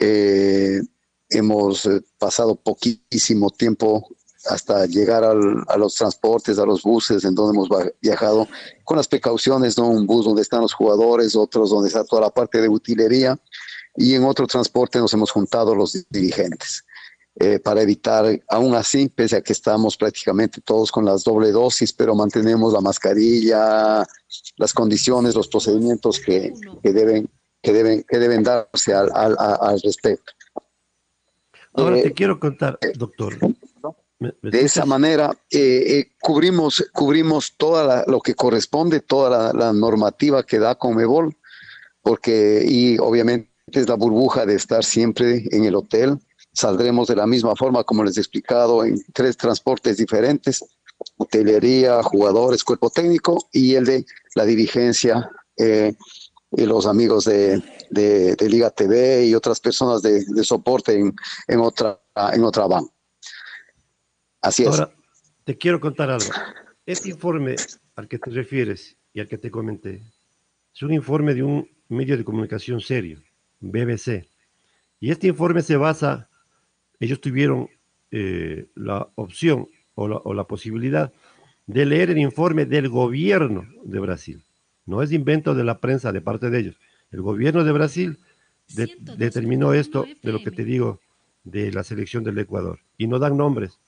Eh, 0.00 0.80
hemos 1.28 1.88
pasado 2.18 2.56
poquísimo 2.56 3.50
tiempo 3.50 4.08
hasta 4.46 4.86
llegar 4.86 5.24
al, 5.24 5.64
a 5.68 5.76
los 5.76 5.94
transportes, 5.94 6.58
a 6.58 6.66
los 6.66 6.82
buses 6.82 7.24
en 7.24 7.34
donde 7.34 7.56
hemos 7.56 7.68
viajado, 8.00 8.48
con 8.84 8.96
las 8.96 9.08
precauciones, 9.08 9.78
¿no? 9.78 9.88
Un 9.88 10.06
bus 10.06 10.24
donde 10.24 10.42
están 10.42 10.62
los 10.62 10.72
jugadores, 10.72 11.36
otros 11.36 11.70
donde 11.70 11.88
está 11.88 12.04
toda 12.04 12.22
la 12.22 12.30
parte 12.30 12.60
de 12.60 12.68
utilería, 12.68 13.38
y 13.96 14.14
en 14.14 14.24
otro 14.24 14.46
transporte 14.46 14.98
nos 14.98 15.12
hemos 15.12 15.30
juntado 15.30 15.74
los 15.74 16.06
dirigentes. 16.10 16.84
Eh, 17.36 17.58
para 17.58 17.80
evitar, 17.80 18.26
aún 18.48 18.74
así, 18.74 19.08
pese 19.08 19.36
a 19.36 19.40
que 19.40 19.54
estamos 19.54 19.96
prácticamente 19.96 20.60
todos 20.60 20.92
con 20.92 21.06
las 21.06 21.24
doble 21.24 21.50
dosis, 21.50 21.90
pero 21.92 22.14
mantenemos 22.14 22.74
la 22.74 22.82
mascarilla, 22.82 24.06
las 24.56 24.72
condiciones, 24.74 25.34
los 25.34 25.48
procedimientos 25.48 26.20
que, 26.20 26.52
que 26.82 26.92
deben, 26.92 27.30
que, 27.62 27.72
deben, 27.72 28.04
que 28.06 28.18
deben 28.18 28.42
darse 28.42 28.92
al, 28.92 29.10
al, 29.14 29.34
al 29.38 29.80
respecto. 29.80 30.32
Ahora 31.72 31.98
eh, 31.98 32.02
te 32.02 32.12
quiero 32.12 32.38
contar, 32.38 32.78
doctor. 32.96 33.38
De 34.42 34.60
esa 34.60 34.84
manera 34.84 35.30
eh, 35.50 35.84
eh, 35.86 36.12
cubrimos, 36.20 36.84
cubrimos 36.92 37.54
toda 37.56 37.84
la, 37.84 38.04
lo 38.06 38.20
que 38.20 38.34
corresponde, 38.34 39.00
toda 39.00 39.30
la, 39.30 39.52
la, 39.52 39.72
normativa 39.72 40.44
que 40.44 40.58
da 40.58 40.74
Comebol, 40.74 41.36
porque 42.02 42.64
y 42.66 42.98
obviamente 42.98 43.50
es 43.72 43.88
la 43.88 43.94
burbuja 43.94 44.46
de 44.46 44.54
estar 44.54 44.84
siempre 44.84 45.44
en 45.50 45.64
el 45.64 45.74
hotel. 45.74 46.18
Saldremos 46.52 47.08
de 47.08 47.16
la 47.16 47.26
misma 47.26 47.56
forma, 47.56 47.84
como 47.84 48.04
les 48.04 48.16
he 48.16 48.20
explicado, 48.20 48.84
en 48.84 49.02
tres 49.12 49.36
transportes 49.36 49.96
diferentes, 49.96 50.62
hotelería, 51.16 52.02
jugadores, 52.02 52.64
cuerpo 52.64 52.90
técnico 52.90 53.46
y 53.52 53.74
el 53.74 53.84
de 53.84 54.06
la 54.34 54.44
dirigencia 54.44 55.30
eh, 55.56 55.94
y 56.50 56.66
los 56.66 56.86
amigos 56.86 57.24
de, 57.24 57.62
de, 57.90 58.36
de, 58.36 58.48
Liga 58.48 58.70
TV 58.70 59.26
y 59.26 59.34
otras 59.34 59.58
personas 59.60 60.02
de, 60.02 60.24
de 60.24 60.44
soporte 60.44 60.98
en, 60.98 61.14
en, 61.48 61.60
otra, 61.60 62.00
en 62.32 62.44
otra 62.44 62.66
van. 62.66 62.84
Así 64.42 64.64
es. 64.64 64.68
Ahora, 64.68 64.90
te 65.44 65.56
quiero 65.56 65.80
contar 65.80 66.10
algo. 66.10 66.30
Este 66.84 67.08
informe 67.10 67.54
al 67.96 68.08
que 68.08 68.18
te 68.18 68.30
refieres 68.30 68.96
y 69.14 69.20
al 69.20 69.28
que 69.28 69.38
te 69.38 69.50
comenté 69.50 70.02
es 70.74 70.82
un 70.82 70.92
informe 70.92 71.34
de 71.34 71.42
un 71.42 71.68
medio 71.88 72.16
de 72.16 72.24
comunicación 72.24 72.80
serio, 72.80 73.22
BBC. 73.60 74.26
Y 75.00 75.10
este 75.10 75.28
informe 75.28 75.62
se 75.62 75.76
basa, 75.76 76.28
ellos 76.98 77.20
tuvieron 77.20 77.68
eh, 78.10 78.66
la 78.74 79.08
opción 79.14 79.68
o 79.94 80.08
la, 80.08 80.16
o 80.16 80.34
la, 80.34 80.44
posibilidad 80.44 81.12
de 81.66 81.86
leer 81.86 82.10
el 82.10 82.18
informe 82.18 82.64
del 82.64 82.88
gobierno 82.88 83.66
de 83.84 84.00
Brasil. 84.00 84.44
No 84.86 85.02
es 85.02 85.12
invento 85.12 85.54
de 85.54 85.64
la 85.64 85.78
prensa 85.78 86.12
de 86.12 86.20
parte 86.20 86.50
de 86.50 86.58
ellos. 86.58 86.76
El 87.10 87.22
gobierno 87.22 87.62
de 87.64 87.72
Brasil 87.72 88.18
de, 88.74 88.90
determinó 89.16 89.74
esto 89.74 90.06
de 90.22 90.32
lo 90.32 90.42
que 90.42 90.50
te 90.50 90.64
digo 90.64 91.00
de 91.44 91.70
la 91.72 91.84
selección 91.84 92.24
del 92.24 92.38
Ecuador. 92.38 92.80
Y 92.96 93.06
no 93.06 93.18
dan 93.18 93.36
nombres, 93.36 93.78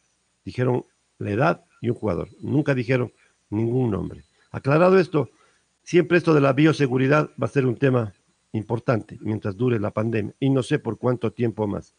dijeron 0.45 0.85
la 1.19 1.31
edad 1.31 1.65
y 1.81 1.91
un 1.91 1.97
jugador. 1.97 2.29
Nunca 2.41 2.75
dijeron 2.75 3.13
ningún 3.51 3.91
nombre. 3.91 4.25
Aclarado 4.51 4.99
esto, 4.99 5.31
siempre 5.83 6.19
esto 6.19 6.35
de 6.35 6.41
la 6.41 6.53
bioseguridad 6.53 7.31
va 7.41 7.47
a 7.47 7.51
ser 7.51 7.67
un 7.67 7.77
tema 7.77 8.13
importante 8.53 9.19
mientras 9.21 9.57
dure 9.57 9.81
la 9.81 9.91
pandemia 9.91 10.35
y 10.39 10.51
no 10.51 10.63
sé 10.63 10.79
por 10.79 10.99
cuánto 10.99 11.33
tiempo 11.33 11.67
más. 11.67 11.95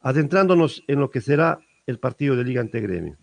Adentrándonos 0.00 0.84
en 0.86 1.00
lo 1.00 1.10
que 1.10 1.20
será 1.20 1.60
el 1.86 1.98
partido 1.98 2.36
de 2.36 2.44
Liga 2.44 2.60
ante 2.60 2.80
Gremio. 2.80 3.16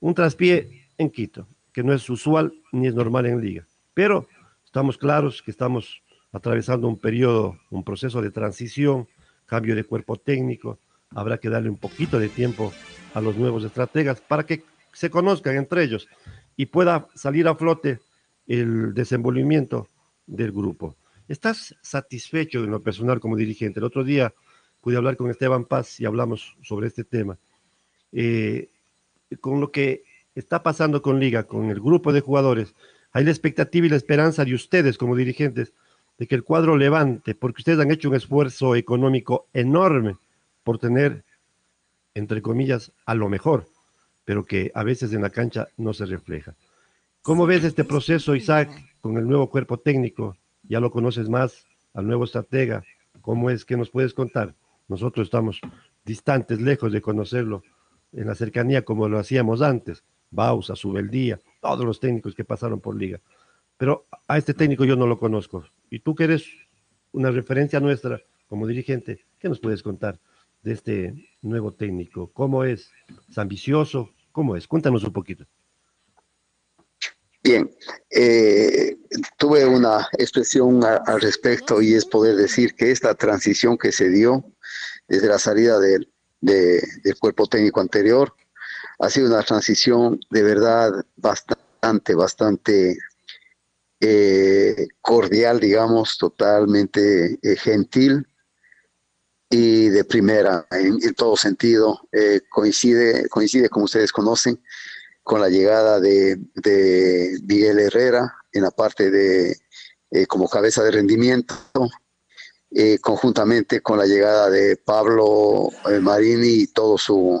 Un 0.00 0.14
traspié 0.14 0.88
en 0.98 1.10
Quito, 1.10 1.48
que 1.72 1.82
no 1.82 1.92
es 1.92 2.08
usual 2.10 2.52
ni 2.72 2.86
es 2.86 2.94
normal 2.94 3.26
en 3.26 3.40
Liga. 3.40 3.66
Pero 3.94 4.28
estamos 4.64 4.98
claros 4.98 5.42
que 5.42 5.50
estamos 5.50 6.02
atravesando 6.32 6.88
un 6.88 6.98
periodo, 6.98 7.58
un 7.70 7.84
proceso 7.84 8.20
de 8.20 8.30
transición, 8.30 9.06
cambio 9.46 9.76
de 9.76 9.84
cuerpo 9.84 10.16
técnico. 10.16 10.80
Habrá 11.14 11.38
que 11.38 11.48
darle 11.48 11.70
un 11.70 11.76
poquito 11.76 12.18
de 12.18 12.28
tiempo 12.28 12.72
a 13.14 13.20
los 13.20 13.36
nuevos 13.36 13.64
estrategas 13.64 14.20
para 14.20 14.44
que 14.44 14.64
se 14.92 15.10
conozcan 15.10 15.56
entre 15.56 15.84
ellos 15.84 16.08
y 16.56 16.66
pueda 16.66 17.08
salir 17.14 17.48
a 17.48 17.54
flote 17.54 18.00
el 18.46 18.94
desenvolvimiento 18.94 19.88
del 20.26 20.52
grupo. 20.52 20.96
¿Estás 21.28 21.74
satisfecho 21.80 22.62
en 22.64 22.70
lo 22.70 22.82
personal 22.82 23.20
como 23.20 23.36
dirigente? 23.36 23.80
El 23.80 23.84
otro 23.84 24.04
día 24.04 24.34
pude 24.80 24.96
hablar 24.96 25.16
con 25.16 25.30
Esteban 25.30 25.64
Paz 25.64 25.98
y 26.00 26.04
hablamos 26.04 26.56
sobre 26.62 26.88
este 26.88 27.04
tema. 27.04 27.38
Eh, 28.12 28.68
con 29.40 29.60
lo 29.60 29.72
que 29.72 30.04
está 30.34 30.62
pasando 30.62 31.00
con 31.00 31.18
Liga, 31.18 31.44
con 31.44 31.70
el 31.70 31.80
grupo 31.80 32.12
de 32.12 32.20
jugadores, 32.20 32.74
hay 33.12 33.24
la 33.24 33.30
expectativa 33.30 33.86
y 33.86 33.90
la 33.90 33.96
esperanza 33.96 34.44
de 34.44 34.54
ustedes 34.54 34.98
como 34.98 35.16
dirigentes 35.16 35.72
de 36.18 36.26
que 36.26 36.34
el 36.34 36.44
cuadro 36.44 36.76
levante, 36.76 37.34
porque 37.34 37.60
ustedes 37.60 37.80
han 37.80 37.90
hecho 37.90 38.08
un 38.08 38.16
esfuerzo 38.16 38.76
económico 38.76 39.46
enorme 39.52 40.16
por 40.64 40.78
tener 40.78 41.24
entre 42.14 42.42
comillas, 42.42 42.92
a 43.06 43.14
lo 43.14 43.28
mejor, 43.28 43.66
pero 44.24 44.44
que 44.44 44.70
a 44.74 44.84
veces 44.84 45.12
en 45.12 45.22
la 45.22 45.30
cancha 45.30 45.68
no 45.76 45.92
se 45.92 46.06
refleja. 46.06 46.54
¿Cómo 47.22 47.46
ves 47.46 47.64
este 47.64 47.84
proceso, 47.84 48.34
Isaac, 48.34 48.70
con 49.00 49.18
el 49.18 49.26
nuevo 49.26 49.50
cuerpo 49.50 49.78
técnico? 49.78 50.36
Ya 50.62 50.80
lo 50.80 50.90
conoces 50.90 51.28
más, 51.28 51.66
al 51.92 52.06
nuevo 52.06 52.24
estratega. 52.24 52.84
¿Cómo 53.20 53.50
es 53.50 53.64
que 53.64 53.76
nos 53.76 53.90
puedes 53.90 54.14
contar? 54.14 54.54
Nosotros 54.88 55.26
estamos 55.26 55.60
distantes, 56.04 56.60
lejos 56.60 56.92
de 56.92 57.00
conocerlo, 57.00 57.62
en 58.12 58.26
la 58.26 58.34
cercanía 58.34 58.84
como 58.84 59.08
lo 59.08 59.18
hacíamos 59.18 59.60
antes. 59.60 60.04
Bausa, 60.30 60.76
Subeldía, 60.76 61.40
todos 61.60 61.84
los 61.84 62.00
técnicos 62.00 62.34
que 62.34 62.44
pasaron 62.44 62.80
por 62.80 62.96
liga. 62.96 63.20
Pero 63.76 64.06
a 64.28 64.38
este 64.38 64.54
técnico 64.54 64.84
yo 64.84 64.96
no 64.96 65.06
lo 65.06 65.18
conozco. 65.18 65.64
Y 65.90 66.00
tú 66.00 66.14
que 66.14 66.24
eres 66.24 66.46
una 67.12 67.30
referencia 67.30 67.80
nuestra 67.80 68.20
como 68.46 68.66
dirigente, 68.66 69.24
¿qué 69.38 69.48
nos 69.48 69.60
puedes 69.60 69.82
contar? 69.82 70.18
De 70.64 70.72
este 70.72 71.14
nuevo 71.42 71.72
técnico? 71.72 72.32
¿Cómo 72.32 72.64
es? 72.64 72.90
¿Es 73.28 73.38
ambicioso? 73.38 74.10
¿Cómo 74.32 74.56
es? 74.56 74.66
Cuéntanos 74.66 75.04
un 75.04 75.12
poquito. 75.12 75.46
Bien, 77.42 77.70
eh, 78.10 78.96
tuve 79.36 79.66
una 79.66 80.08
expresión 80.18 80.82
al 80.82 81.20
respecto 81.20 81.82
y 81.82 81.92
es 81.92 82.06
poder 82.06 82.36
decir 82.36 82.74
que 82.74 82.90
esta 82.90 83.14
transición 83.14 83.76
que 83.76 83.92
se 83.92 84.08
dio 84.08 84.42
desde 85.08 85.28
la 85.28 85.38
salida 85.38 85.78
del, 85.78 86.10
de, 86.40 86.82
del 87.02 87.18
cuerpo 87.18 87.46
técnico 87.46 87.80
anterior 87.80 88.34
ha 88.98 89.10
sido 89.10 89.26
una 89.26 89.42
transición 89.42 90.18
de 90.30 90.42
verdad 90.42 91.04
bastante, 91.16 92.14
bastante 92.14 92.96
eh, 94.00 94.88
cordial, 95.02 95.60
digamos, 95.60 96.16
totalmente 96.16 97.38
eh, 97.42 97.56
gentil, 97.56 98.26
y 99.54 99.88
de 99.88 100.04
primera 100.04 100.66
en, 100.72 100.98
en 101.00 101.14
todo 101.14 101.36
sentido. 101.36 102.08
Eh, 102.10 102.40
coincide, 102.48 103.28
coincide, 103.28 103.68
como 103.68 103.84
ustedes 103.84 104.10
conocen, 104.10 104.60
con 105.22 105.40
la 105.40 105.48
llegada 105.48 106.00
de, 106.00 106.38
de 106.56 107.38
Miguel 107.46 107.78
Herrera 107.78 108.34
en 108.52 108.62
la 108.62 108.72
parte 108.72 109.12
de 109.12 109.56
eh, 110.10 110.26
como 110.26 110.48
cabeza 110.48 110.82
de 110.82 110.90
rendimiento, 110.90 111.54
eh, 112.72 112.98
conjuntamente 112.98 113.80
con 113.80 113.96
la 113.96 114.06
llegada 114.06 114.50
de 114.50 114.76
Pablo 114.76 115.68
eh, 115.88 116.00
Marini 116.00 116.62
y 116.62 116.66
todo 116.66 116.98
su, 116.98 117.40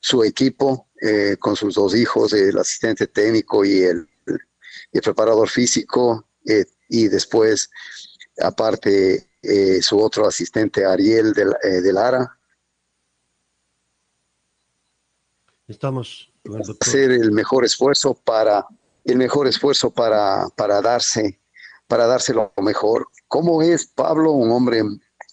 su 0.00 0.24
equipo 0.24 0.88
eh, 1.02 1.36
con 1.38 1.56
sus 1.56 1.74
dos 1.74 1.94
hijos, 1.94 2.32
el 2.32 2.56
asistente 2.56 3.06
técnico 3.06 3.66
y 3.66 3.82
el, 3.82 4.08
el 4.92 5.02
preparador 5.02 5.50
físico, 5.50 6.26
eh, 6.46 6.64
y 6.88 7.08
después, 7.08 7.68
aparte, 8.40 9.28
eh, 9.44 9.82
su 9.82 10.00
otro 10.00 10.26
asistente, 10.26 10.84
Ariel 10.84 11.32
de, 11.32 11.80
de 11.80 11.92
Lara. 11.92 12.38
Estamos 15.66 16.30
hacer 16.80 17.10
el 17.10 17.32
mejor 17.32 17.64
esfuerzo 17.64 18.14
para 18.14 18.66
el 19.04 19.16
mejor 19.16 19.46
esfuerzo 19.46 19.90
para, 19.90 20.46
para 20.56 20.80
darse 20.80 21.40
para 21.86 22.06
darse 22.06 22.32
lo 22.32 22.52
mejor. 22.62 23.08
¿Cómo 23.28 23.62
es 23.62 23.86
Pablo, 23.86 24.32
un 24.32 24.50
hombre 24.50 24.82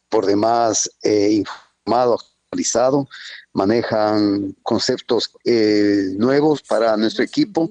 por 0.10 0.26
demás 0.26 0.90
informado, 1.04 2.18
actualizado, 2.52 3.08
manejan 3.54 4.56
conceptos 4.62 5.34
eh, 5.46 6.08
nuevos 6.18 6.62
para 6.62 6.98
nuestro 6.98 7.24
equipo, 7.24 7.70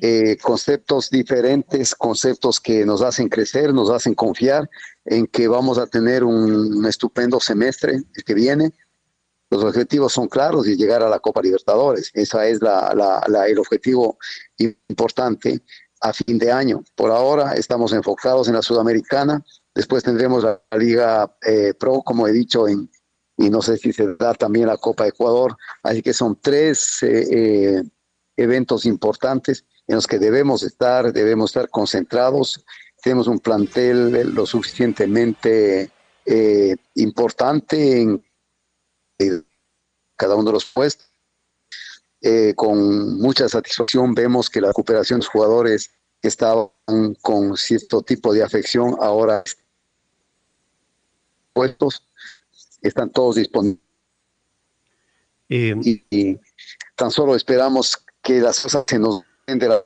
eh, 0.00 0.36
conceptos 0.40 1.10
diferentes, 1.10 1.94
conceptos 1.94 2.60
que 2.60 2.84
nos 2.84 3.02
hacen 3.02 3.28
crecer, 3.28 3.74
nos 3.74 3.90
hacen 3.90 4.14
confiar 4.14 4.68
en 5.04 5.26
que 5.26 5.48
vamos 5.48 5.78
a 5.78 5.86
tener 5.86 6.24
un, 6.24 6.86
estupendo 6.86 7.40
semestre 7.40 8.02
que 8.24 8.34
viene. 8.34 8.72
Los 9.50 9.64
objetivos 9.64 10.12
son 10.12 10.28
claros 10.28 10.66
y 10.68 10.76
llegar 10.76 11.02
a 11.02 11.08
la 11.08 11.18
Copa 11.18 11.42
Libertadores. 11.42 12.10
Ese 12.14 12.50
es 12.50 12.62
la, 12.62 13.22
el 13.48 13.58
objetivo 13.58 14.18
importante 14.88 15.62
a 16.00 16.12
fin 16.12 16.38
de 16.38 16.52
año. 16.52 16.82
Por 16.94 17.10
ahora 17.10 17.54
estamos 17.54 17.92
enfocados 17.92 18.48
en 18.48 18.54
la 18.54 18.62
Sudamericana. 18.62 19.44
Después 19.74 20.04
tendremos 20.04 20.44
la 20.44 20.60
Liga 20.78 21.36
eh, 21.42 21.74
Pro, 21.78 22.02
como 22.02 22.26
he 22.26 22.32
dicho, 22.32 22.66
y 22.68 22.88
no 23.50 23.62
sé 23.62 23.78
si 23.78 23.92
se 23.92 24.14
da 24.16 24.34
también 24.34 24.66
la 24.66 24.76
Copa 24.76 25.06
Ecuador. 25.06 25.56
Así 25.82 26.02
que 26.02 26.12
son 26.12 26.38
tres 26.40 26.98
eh, 27.02 27.82
eventos 28.42 28.86
importantes 28.86 29.64
en 29.86 29.96
los 29.96 30.06
que 30.06 30.18
debemos 30.18 30.62
estar, 30.62 31.12
debemos 31.12 31.50
estar 31.50 31.68
concentrados. 31.68 32.64
Tenemos 33.02 33.26
un 33.26 33.38
plantel 33.38 34.34
lo 34.34 34.46
suficientemente 34.46 35.90
eh, 36.26 36.76
importante 36.94 38.00
en 38.00 38.24
cada 40.16 40.36
uno 40.36 40.44
de 40.46 40.52
los 40.52 40.64
puestos. 40.66 41.06
con 42.54 43.18
mucha 43.18 43.48
satisfacción 43.48 44.14
vemos 44.14 44.50
que 44.50 44.60
la 44.60 44.68
recuperación 44.68 45.18
de 45.18 45.24
los 45.24 45.32
jugadores 45.32 45.90
que 46.20 46.28
estaban 46.28 46.70
con 47.22 47.56
cierto 47.56 48.02
tipo 48.02 48.32
de 48.32 48.42
afección 48.42 48.96
ahora 49.00 49.42
puestos 51.52 52.06
están 52.82 53.10
todos 53.10 53.36
disponibles. 53.36 53.80
Eh, 55.48 55.74
y, 55.82 56.38
tan 56.94 57.10
solo 57.10 57.34
esperamos 57.34 57.98
que 58.22 58.40
las 58.40 58.60
cosas 58.60 58.84
se 58.86 58.98
nos 58.98 59.22
de 59.46 59.68
la... 59.68 59.84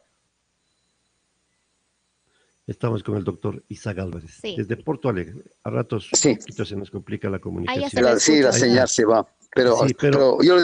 Estamos 2.67 3.03
con 3.03 3.17
el 3.17 3.25
doctor 3.25 3.63
Isaac 3.69 3.99
Álvarez, 3.99 4.41
desde 4.43 4.77
Porto 4.77 5.09
Alegre. 5.09 5.43
A 5.63 5.71
ratos 5.71 6.09
sí. 6.13 6.39
se 6.39 6.77
nos 6.77 6.91
complica 6.91 7.29
la 7.29 7.39
comunicación. 7.39 8.21
sí, 8.21 8.41
la 8.41 8.53
señal 8.53 8.89
se 8.89 9.05
va, 9.05 9.27
pero, 9.55 9.79
pero, 9.99 10.43
yo 10.43 10.57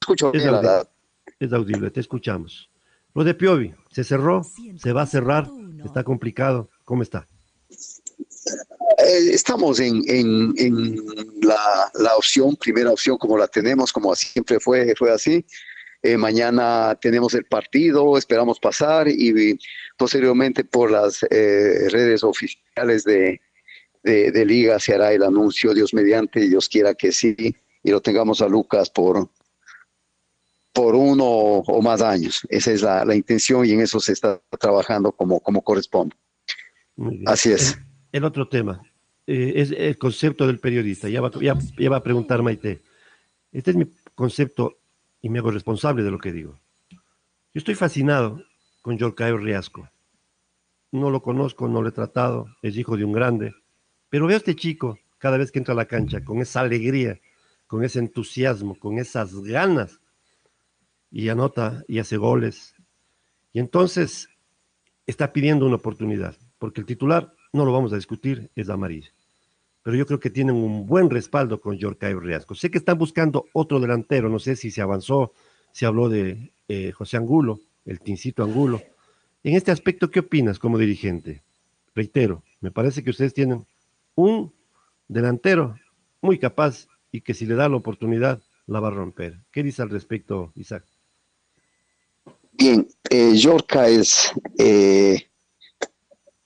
escucho 0.00 0.32
es 0.32 0.42
bien 0.42 0.54
audible, 0.54 0.88
es 1.40 1.52
audible, 1.52 1.90
te 1.90 2.00
escuchamos. 2.00 2.70
Lo 3.14 3.24
de 3.24 3.34
Piovi, 3.34 3.74
¿se 3.90 4.04
cerró? 4.04 4.42
¿Se 4.76 4.92
va 4.92 5.02
a 5.02 5.06
cerrar? 5.06 5.48
¿Está 5.84 6.04
complicado? 6.04 6.70
¿Cómo 6.84 7.02
está? 7.02 7.26
Eh, 8.98 9.30
estamos 9.32 9.80
en, 9.80 10.04
la, 11.42 12.16
opción, 12.16 12.56
primera 12.56 12.90
opción 12.90 13.16
como 13.18 13.36
la 13.36 13.48
tenemos, 13.48 13.92
como 13.92 14.14
siempre 14.14 14.60
fue, 14.60 14.94
fue 14.96 15.12
así. 15.12 15.44
Eh, 16.02 16.16
mañana 16.16 16.96
tenemos 17.00 17.34
el 17.34 17.44
partido, 17.44 18.16
esperamos 18.16 18.60
pasar 18.60 19.08
y, 19.08 19.58
posteriormente 19.96 20.64
por 20.64 20.90
las 20.90 21.24
eh, 21.24 21.88
redes 21.90 22.22
oficiales 22.22 23.04
de, 23.04 23.40
de, 24.04 24.46
Liga 24.46 24.78
se 24.78 24.94
hará 24.94 25.12
el 25.12 25.24
anuncio, 25.24 25.74
Dios 25.74 25.92
mediante, 25.92 26.40
Dios 26.48 26.68
quiera 26.68 26.94
que 26.94 27.10
sí, 27.10 27.34
y 27.82 27.90
lo 27.90 28.00
tengamos 28.00 28.40
a 28.40 28.48
Lucas 28.48 28.90
por, 28.90 29.28
por 30.72 30.94
uno 30.94 31.24
o 31.24 31.82
más 31.82 32.00
años. 32.00 32.46
Esa 32.48 32.72
es 32.72 32.82
la, 32.82 33.14
intención 33.14 33.66
y 33.66 33.72
en 33.72 33.80
eso 33.80 33.98
se 33.98 34.12
está 34.12 34.40
trabajando 34.60 35.10
como, 35.12 35.40
como 35.40 35.62
corresponde. 35.62 36.14
Así 37.26 37.50
es 37.52 37.76
el 38.12 38.24
otro 38.24 38.48
tema 38.48 38.82
eh, 39.26 39.52
es 39.56 39.72
el 39.72 39.98
concepto 39.98 40.46
del 40.46 40.58
periodista. 40.58 41.08
Ya 41.08 41.20
va, 41.20 41.30
ya, 41.40 41.54
va, 41.90 41.96
a 41.96 42.02
preguntar 42.02 42.42
Maite. 42.42 42.80
Este 43.52 43.72
es 43.72 43.76
mi 43.76 43.86
concepto 44.14 44.77
y 45.20 45.28
me 45.28 45.38
hago 45.38 45.50
responsable 45.50 46.02
de 46.02 46.10
lo 46.10 46.18
que 46.18 46.32
digo. 46.32 46.58
Yo 46.90 47.60
estoy 47.60 47.74
fascinado 47.74 48.42
con 48.82 48.98
Yorcayo 48.98 49.36
Riasco. 49.36 49.88
No 50.92 51.10
lo 51.10 51.22
conozco, 51.22 51.68
no 51.68 51.82
lo 51.82 51.88
he 51.88 51.92
tratado, 51.92 52.46
es 52.62 52.76
hijo 52.76 52.96
de 52.96 53.04
un 53.04 53.12
grande, 53.12 53.54
pero 54.08 54.26
veo 54.26 54.36
a 54.36 54.38
este 54.38 54.56
chico 54.56 54.98
cada 55.18 55.36
vez 55.36 55.52
que 55.52 55.58
entra 55.58 55.74
a 55.74 55.76
la 55.76 55.86
cancha 55.86 56.24
con 56.24 56.40
esa 56.40 56.60
alegría, 56.60 57.20
con 57.66 57.84
ese 57.84 57.98
entusiasmo, 57.98 58.78
con 58.78 58.98
esas 58.98 59.34
ganas, 59.42 60.00
y 61.10 61.28
anota 61.28 61.84
y 61.88 61.98
hace 61.98 62.16
goles. 62.16 62.74
Y 63.52 63.60
entonces 63.60 64.28
está 65.06 65.32
pidiendo 65.32 65.66
una 65.66 65.76
oportunidad, 65.76 66.36
porque 66.58 66.80
el 66.80 66.86
titular 66.86 67.34
no 67.52 67.64
lo 67.64 67.72
vamos 67.72 67.92
a 67.92 67.96
discutir, 67.96 68.50
es 68.54 68.68
amarilla. 68.68 69.10
Pero 69.88 69.96
yo 69.96 70.04
creo 70.04 70.20
que 70.20 70.28
tienen 70.28 70.54
un 70.54 70.86
buen 70.86 71.08
respaldo 71.08 71.62
con 71.62 71.78
Yorka 71.78 72.10
Riasco. 72.10 72.54
Sé 72.54 72.70
que 72.70 72.76
están 72.76 72.98
buscando 72.98 73.46
otro 73.54 73.80
delantero, 73.80 74.28
no 74.28 74.38
sé 74.38 74.54
si 74.54 74.70
se 74.70 74.82
avanzó, 74.82 75.32
se 75.72 75.86
habló 75.86 76.10
de 76.10 76.52
eh, 76.68 76.92
José 76.92 77.16
Angulo, 77.16 77.60
el 77.86 77.98
Tincito 77.98 78.44
Angulo. 78.44 78.82
En 79.42 79.56
este 79.56 79.70
aspecto, 79.70 80.10
¿qué 80.10 80.20
opinas 80.20 80.58
como 80.58 80.76
dirigente? 80.76 81.42
Reitero, 81.94 82.42
me 82.60 82.70
parece 82.70 83.02
que 83.02 83.08
ustedes 83.08 83.32
tienen 83.32 83.66
un 84.14 84.52
delantero 85.08 85.74
muy 86.20 86.38
capaz 86.38 86.86
y 87.10 87.22
que 87.22 87.32
si 87.32 87.46
le 87.46 87.54
da 87.54 87.70
la 87.70 87.76
oportunidad 87.76 88.42
la 88.66 88.80
va 88.80 88.88
a 88.88 88.90
romper. 88.90 89.38
¿Qué 89.50 89.62
dice 89.62 89.80
al 89.80 89.88
respecto, 89.88 90.52
Isaac? 90.54 90.84
Bien, 92.52 92.86
eh, 93.08 93.34
Yorka 93.34 93.88
es 93.88 94.34
eh, 94.58 95.30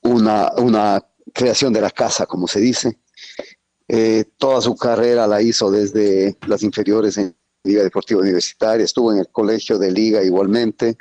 una 0.03 1.05
creación 1.35 1.73
de 1.73 1.81
la 1.81 1.91
casa, 1.91 2.25
como 2.27 2.47
se 2.47 2.61
dice. 2.61 3.02
Eh, 3.95 4.25
toda 4.39 4.63
su 4.63 4.75
carrera 4.75 5.27
la 5.27 5.43
hizo 5.43 5.71
desde 5.71 6.39
las 6.47 6.63
inferiores 6.63 7.19
en 7.19 7.37
Liga 7.63 7.83
Deportiva 7.83 8.23
Universitaria, 8.23 8.87
estuvo 8.87 9.13
en 9.13 9.19
el 9.19 9.29
colegio 9.29 9.79
de 9.79 9.91
Liga 9.91 10.25
igualmente, 10.25 10.97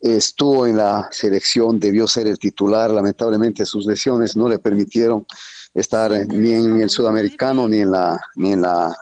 estuvo 0.00 0.66
en 0.66 0.78
la 0.78 1.06
selección, 1.12 1.78
debió 1.78 2.06
ser 2.06 2.26
el 2.26 2.38
titular, 2.38 2.90
lamentablemente 2.90 3.66
sus 3.66 3.84
lesiones 3.84 4.38
no 4.38 4.48
le 4.48 4.58
permitieron 4.58 5.26
estar 5.74 6.12
ni 6.28 6.54
en 6.54 6.80
el 6.80 6.88
sudamericano 6.88 7.68
ni 7.68 7.80
en 7.80 7.90
la 7.90 8.18
ni 8.36 8.54
en 8.54 8.62
la 8.62 8.96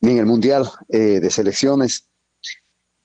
ni 0.00 0.12
en 0.12 0.18
el 0.20 0.26
mundial 0.26 0.66
eh, 0.88 1.20
de 1.20 1.30
selecciones 1.30 2.08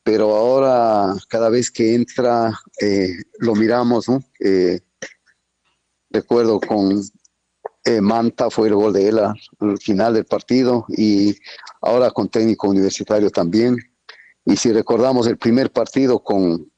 pero 0.01 0.33
ahora 0.33 1.13
cada 1.27 1.49
vez 1.49 1.69
que 1.69 1.93
entra 1.93 2.57
eh, 2.79 3.17
lo 3.39 3.53
miramos 3.53 4.07
¿no? 4.07 4.23
recuerdo 6.09 6.61
con 6.61 7.03
eh, 7.85 8.01
Manta 8.01 8.49
fue 8.49 8.67
el 8.67 8.75
gol 8.75 8.93
de 8.93 9.07
él 9.07 9.19
al 9.19 9.77
final 9.79 10.13
del 10.13 10.25
partido 10.25 10.85
y 10.89 11.35
ahora 11.81 12.11
con 12.11 12.29
técnico 12.29 12.69
universitario 12.69 13.29
también. 13.29 13.77
Y 14.45 14.57
si 14.57 14.71
recordamos 14.71 15.27
el 15.27 15.37
primer 15.37 15.71
partido 15.71 16.19
con 16.19 16.71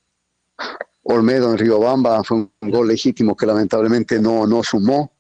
Olmedo 1.04 1.52
en 1.52 1.58
Riobamba, 1.58 2.24
fue 2.24 2.38
un 2.38 2.52
gol 2.62 2.88
legítimo 2.88 3.36
que 3.36 3.46
lamentablemente 3.46 4.20
no, 4.20 4.46
no 4.46 4.64
sumó, 4.64 5.14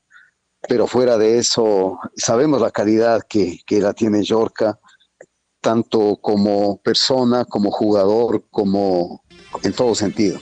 pero 0.68 0.86
fuera 0.86 1.18
de 1.18 1.40
eso 1.40 2.00
sabemos 2.16 2.62
la 2.62 2.72
calidad 2.72 3.22
que, 3.28 3.60
que 3.66 3.80
la 3.80 3.94
tiene 3.94 4.24
Yorca, 4.24 4.80
tanto 5.62 6.18
como 6.22 6.78
persona, 6.82 7.46
como 7.46 7.72
jugador, 7.72 8.44
como 8.52 9.24
en 9.64 9.74
todo 9.74 9.96
sentido. 9.96 10.40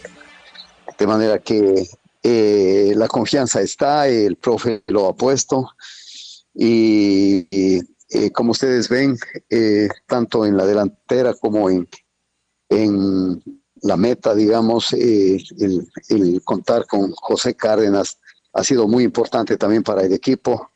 De 0.97 1.07
manera 1.07 1.39
que 1.39 1.87
eh, 2.21 2.93
la 2.95 3.07
confianza 3.07 3.61
está, 3.61 4.07
el 4.07 4.35
profe 4.35 4.83
lo 4.87 5.07
ha 5.07 5.15
puesto 5.15 5.69
y, 6.53 7.47
eh, 7.51 8.31
como 8.31 8.51
ustedes 8.51 8.89
ven, 8.89 9.17
eh, 9.49 9.87
tanto 10.07 10.45
en 10.45 10.57
la 10.57 10.65
delantera 10.65 11.33
como 11.33 11.69
en, 11.69 11.87
en 12.69 13.41
la 13.81 13.95
meta, 13.95 14.35
digamos, 14.35 14.91
el, 14.93 15.87
el, 16.09 16.41
contar 16.43 16.85
con 16.87 17.11
José 17.13 17.55
Cárdenas 17.55 18.17
ha 18.53 18.63
sido 18.63 18.87
muy 18.87 19.03
importante 19.03 19.55
también 19.57 19.83
para 19.83 20.03
el 20.03 20.13
equipo. 20.13 20.71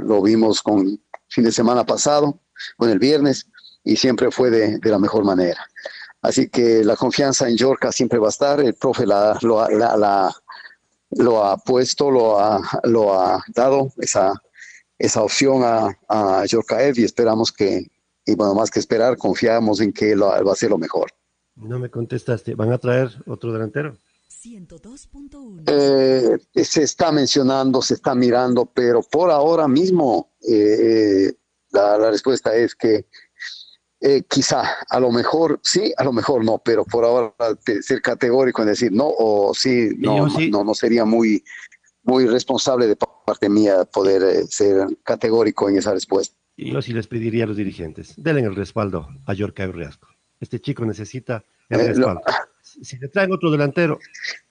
lo 0.00 0.22
vimos 0.22 0.62
con 0.62 1.02
fin 1.28 1.44
de 1.44 1.52
semana 1.52 1.84
pasado, 1.84 2.40
con 2.76 2.88
el 2.88 2.98
viernes, 2.98 3.46
y 3.84 3.96
siempre 3.96 4.30
fue 4.30 4.50
de, 4.50 4.78
de 4.78 4.90
la 4.90 4.98
mejor 4.98 5.24
manera. 5.24 5.60
Así 6.22 6.48
que 6.48 6.82
la 6.84 6.96
confianza 6.96 7.48
en 7.48 7.56
Yorca 7.56 7.92
siempre 7.92 8.18
va 8.18 8.26
a 8.26 8.30
estar, 8.30 8.60
el 8.60 8.74
profe 8.74 9.06
la, 9.06 9.38
la, 9.42 9.96
la, 9.96 10.34
lo 11.10 11.44
ha 11.44 11.56
puesto, 11.56 12.10
lo 12.10 12.38
ha, 12.38 12.60
lo 12.84 13.14
ha 13.14 13.42
dado 13.54 13.92
esa, 13.98 14.32
esa 14.98 15.22
opción 15.22 15.62
a, 15.64 15.96
a 16.08 16.44
Yorkaev 16.46 16.98
y 16.98 17.04
esperamos 17.04 17.52
que, 17.52 17.86
y 18.26 18.34
bueno, 18.34 18.54
más 18.54 18.70
que 18.70 18.80
esperar, 18.80 19.16
confiamos 19.16 19.80
en 19.80 19.92
que 19.92 20.14
lo, 20.14 20.26
va 20.26 20.52
a 20.52 20.56
ser 20.56 20.70
lo 20.70 20.78
mejor. 20.78 21.10
No 21.56 21.78
me 21.78 21.90
contestaste. 21.90 22.54
¿Van 22.54 22.72
a 22.72 22.78
traer 22.78 23.10
otro 23.26 23.52
delantero? 23.52 23.96
102.1. 24.42 25.64
Eh, 25.66 26.64
se 26.64 26.82
está 26.82 27.10
mencionando, 27.10 27.82
se 27.82 27.94
está 27.94 28.14
mirando, 28.14 28.66
pero 28.66 29.02
por 29.02 29.30
ahora 29.30 29.66
mismo 29.66 30.32
eh, 30.48 31.32
la, 31.70 31.98
la, 31.98 32.10
respuesta 32.10 32.54
es 32.54 32.74
que 32.76 33.06
eh, 34.00 34.22
quizá, 34.28 34.62
a 34.88 35.00
lo 35.00 35.10
mejor 35.10 35.60
sí, 35.62 35.92
a 35.96 36.04
lo 36.04 36.12
mejor 36.12 36.44
no, 36.44 36.58
pero 36.58 36.84
por 36.84 37.04
ahora 37.04 37.34
ser 37.80 38.00
categórico 38.00 38.62
en 38.62 38.68
decir 38.68 38.92
no 38.92 39.08
o 39.08 39.52
sí, 39.54 39.90
no, 39.98 40.30
sí. 40.30 40.50
no, 40.50 40.62
no 40.62 40.74
sería 40.74 41.04
muy, 41.04 41.42
muy 42.04 42.26
responsable 42.26 42.86
de 42.86 42.96
parte 42.96 43.48
mía 43.48 43.84
poder 43.84 44.22
eh, 44.22 44.46
ser 44.46 44.86
categórico 45.02 45.68
en 45.68 45.78
esa 45.78 45.92
respuesta. 45.92 46.36
Y 46.56 46.72
yo 46.72 46.82
sí 46.82 46.92
les 46.92 47.06
pediría 47.06 47.44
a 47.44 47.46
los 47.46 47.56
dirigentes, 47.56 48.14
denle 48.16 48.42
el 48.42 48.54
respaldo 48.54 49.08
a 49.26 49.34
Yorka 49.34 49.66
Riasco. 49.66 50.08
Este 50.40 50.60
chico 50.60 50.84
necesita 50.84 51.44
el 51.68 51.80
eh, 51.80 51.88
respaldo. 51.88 52.20
Lo, 52.24 52.82
si 52.82 52.98
le 52.98 53.08
traen 53.08 53.32
otro 53.32 53.50
delantero, 53.50 53.98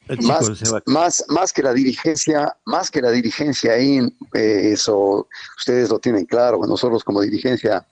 el 0.07 0.19
chico 0.19 0.33
más, 0.33 0.57
se 0.57 0.69
va. 0.69 0.81
Más, 0.85 1.25
más 1.29 1.53
que 1.53 1.63
la 1.63 1.73
dirigencia, 1.73 2.55
más 2.65 2.91
que 2.91 3.01
la 3.01 3.11
dirigencia 3.11 3.73
ahí, 3.73 3.99
eh, 4.33 4.71
eso 4.73 5.27
ustedes 5.57 5.89
lo 5.89 5.99
tienen 5.99 6.25
claro, 6.25 6.59
nosotros 6.67 7.03
como 7.03 7.21
dirigencia 7.21 7.85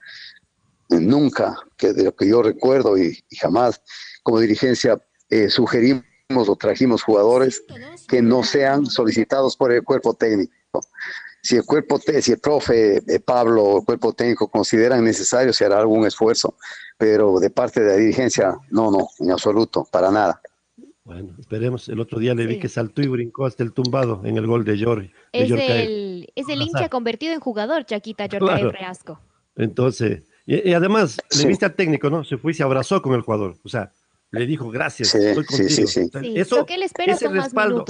nunca, 0.88 1.56
que 1.76 1.92
de 1.92 2.04
lo 2.04 2.14
que 2.14 2.28
yo 2.28 2.42
recuerdo 2.42 2.96
y, 2.96 3.18
y 3.28 3.36
jamás 3.36 3.80
como 4.22 4.40
dirigencia 4.40 5.00
eh, 5.30 5.48
sugerimos 5.50 6.04
o 6.30 6.56
trajimos 6.56 7.02
jugadores 7.02 7.62
que 8.08 8.22
no 8.22 8.42
sean 8.42 8.86
solicitados 8.86 9.56
por 9.56 9.72
el 9.72 9.82
cuerpo 9.82 10.14
técnico. 10.14 10.52
Si 11.42 11.56
el 11.56 11.64
cuerpo, 11.64 11.98
si 11.98 12.32
el 12.32 12.38
profe 12.38 12.96
eh, 12.96 13.20
Pablo 13.20 13.62
o 13.62 13.78
el 13.78 13.84
cuerpo 13.84 14.12
técnico 14.12 14.48
consideran 14.48 15.04
necesario, 15.04 15.52
se 15.52 15.64
hará 15.64 15.78
algún 15.78 16.04
esfuerzo, 16.06 16.56
pero 16.98 17.38
de 17.38 17.50
parte 17.50 17.80
de 17.80 17.86
la 17.92 17.96
dirigencia, 17.96 18.56
no, 18.70 18.90
no, 18.90 19.08
en 19.20 19.30
absoluto, 19.30 19.86
para 19.90 20.10
nada. 20.10 20.40
Bueno, 21.04 21.36
esperemos. 21.38 21.88
El 21.88 22.00
otro 22.00 22.18
día 22.18 22.34
le 22.34 22.46
vi 22.46 22.54
sí. 22.54 22.60
que 22.60 22.68
saltó 22.68 23.00
y 23.00 23.06
brincó 23.06 23.46
hasta 23.46 23.62
el 23.62 23.72
tumbado 23.72 24.22
en 24.24 24.36
el 24.36 24.46
gol 24.48 24.64
de 24.64 24.82
Jorge. 24.82 25.12
Es, 25.30 25.52
el, 25.52 26.32
es 26.34 26.48
el 26.48 26.62
hincha 26.62 26.88
convertido 26.88 27.32
en 27.32 27.38
jugador, 27.38 27.84
Chaquita 27.84 28.24
Jorge 28.24 28.38
claro. 28.38 28.72
Reasco. 28.72 29.20
Entonces, 29.54 30.24
y, 30.46 30.70
y 30.70 30.72
además, 30.72 31.18
sí. 31.28 31.42
le 31.42 31.48
viste 31.48 31.64
al 31.64 31.74
técnico, 31.74 32.08
¿no? 32.08 32.24
Se 32.24 32.38
fue 32.38 32.52
y 32.52 32.54
se 32.54 32.62
abrazó 32.62 33.02
con 33.02 33.14
el 33.14 33.22
jugador. 33.22 33.56
O 33.64 33.68
sea, 33.68 33.92
le 34.30 34.46
dijo 34.46 34.70
gracias, 34.70 35.10
sí, 35.10 35.18
estoy 35.18 35.44
contigo. 35.44 35.68
Sí, 35.68 35.86
sí, 35.86 36.08
sí. 36.08 36.32
Eso, 36.34 36.64
que 36.66 36.74
él 36.74 36.82
espera 36.82 37.14
ese 37.14 37.28
respaldo, 37.28 37.84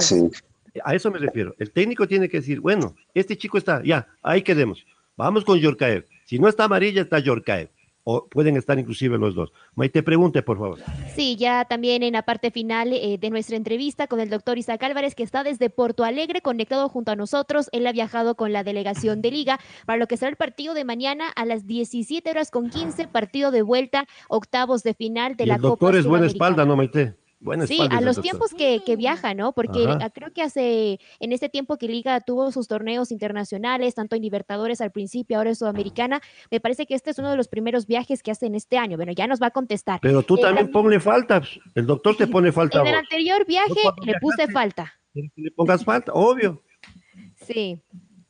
a 0.83 0.95
eso 0.95 1.11
me 1.11 1.19
refiero. 1.19 1.55
El 1.57 1.71
técnico 1.71 2.07
tiene 2.07 2.29
que 2.29 2.37
decir, 2.37 2.59
bueno, 2.59 2.95
este 3.13 3.37
chico 3.37 3.57
está, 3.57 3.81
ya, 3.83 4.07
ahí 4.21 4.41
quedemos. 4.41 4.85
Vamos 5.15 5.43
con 5.43 5.57
Yorkaev. 5.57 6.05
Si 6.25 6.37
no 6.37 6.47
está 6.47 6.65
amarilla, 6.65 7.01
está 7.01 7.19
Yorkaev. 7.19 7.69
O 8.09 8.25
pueden 8.25 8.55
estar 8.55 8.79
inclusive 8.79 9.17
los 9.17 9.35
dos. 9.35 9.51
Maite, 9.75 10.01
pregunte, 10.01 10.41
por 10.41 10.57
favor. 10.57 10.79
Sí, 11.13 11.35
ya 11.35 11.65
también 11.65 12.03
en 12.03 12.13
la 12.13 12.21
parte 12.21 12.51
final 12.51 12.93
eh, 12.93 13.17
de 13.19 13.29
nuestra 13.29 13.57
entrevista 13.57 14.07
con 14.07 14.21
el 14.21 14.29
doctor 14.29 14.57
Isaac 14.57 14.81
Álvarez, 14.83 15.13
que 15.13 15.23
está 15.23 15.43
desde 15.43 15.69
Porto 15.69 16.05
Alegre 16.05 16.39
conectado 16.39 16.87
junto 16.87 17.11
a 17.11 17.17
nosotros. 17.17 17.67
Él 17.73 17.85
ha 17.85 17.91
viajado 17.91 18.35
con 18.35 18.53
la 18.53 18.63
delegación 18.63 19.21
de 19.21 19.31
Liga 19.31 19.59
para 19.85 19.97
lo 19.97 20.07
que 20.07 20.15
será 20.15 20.29
el 20.29 20.37
partido 20.37 20.73
de 20.73 20.85
mañana 20.85 21.27
a 21.35 21.43
las 21.43 21.67
17 21.67 22.29
horas 22.29 22.49
con 22.49 22.69
15, 22.69 23.09
partido 23.09 23.51
de 23.51 23.61
vuelta, 23.61 24.07
octavos 24.29 24.83
de 24.83 24.93
final 24.93 25.35
de 25.35 25.43
y 25.43 25.47
la 25.47 25.55
el 25.55 25.61
doctor 25.61 25.89
Copa 25.89 25.99
es 25.99 26.05
buena 26.05 26.27
espalda, 26.27 26.63
¿no, 26.63 26.77
Maite? 26.77 27.15
Sí, 27.67 27.79
a 27.91 28.01
los 28.01 28.19
tiempos 28.19 28.51
que, 28.53 28.81
que 28.83 28.95
viaja, 28.95 29.35
¿no? 29.35 29.53
Porque 29.53 29.85
Ajá. 29.87 30.09
creo 30.09 30.33
que 30.33 30.41
hace, 30.41 30.99
en 31.19 31.31
este 31.31 31.49
tiempo 31.49 31.77
que 31.77 31.87
Liga 31.87 32.19
tuvo 32.19 32.51
sus 32.51 32.67
torneos 32.67 33.11
internacionales, 33.11 33.93
tanto 33.93 34.15
en 34.15 34.23
Libertadores 34.23 34.81
al 34.81 34.91
principio, 34.91 35.37
ahora 35.37 35.51
en 35.51 35.55
Sudamericana, 35.55 36.19
me 36.49 36.59
parece 36.59 36.87
que 36.87 36.95
este 36.95 37.11
es 37.11 37.19
uno 37.19 37.29
de 37.29 37.37
los 37.37 37.47
primeros 37.47 37.85
viajes 37.85 38.23
que 38.23 38.31
hace 38.31 38.47
en 38.47 38.55
este 38.55 38.77
año. 38.79 38.97
Bueno, 38.97 39.11
ya 39.11 39.27
nos 39.27 39.39
va 39.41 39.47
a 39.47 39.51
contestar. 39.51 39.99
Pero 40.01 40.23
tú 40.23 40.37
Eh, 40.37 40.41
también 40.41 40.71
ponle 40.71 40.99
falta. 40.99 41.41
El 41.75 41.85
doctor 41.85 42.17
te 42.17 42.25
pone 42.25 42.51
falta. 42.51 42.81
En 42.81 42.87
el 42.87 42.95
anterior 42.95 43.45
viaje 43.45 43.81
le 44.03 44.13
puse 44.19 44.47
falta. 44.47 44.93
Que 45.13 45.29
le 45.35 45.51
pongas 45.51 45.85
falta, 45.85 46.13
obvio. 46.13 46.63
Sí. 47.35 47.79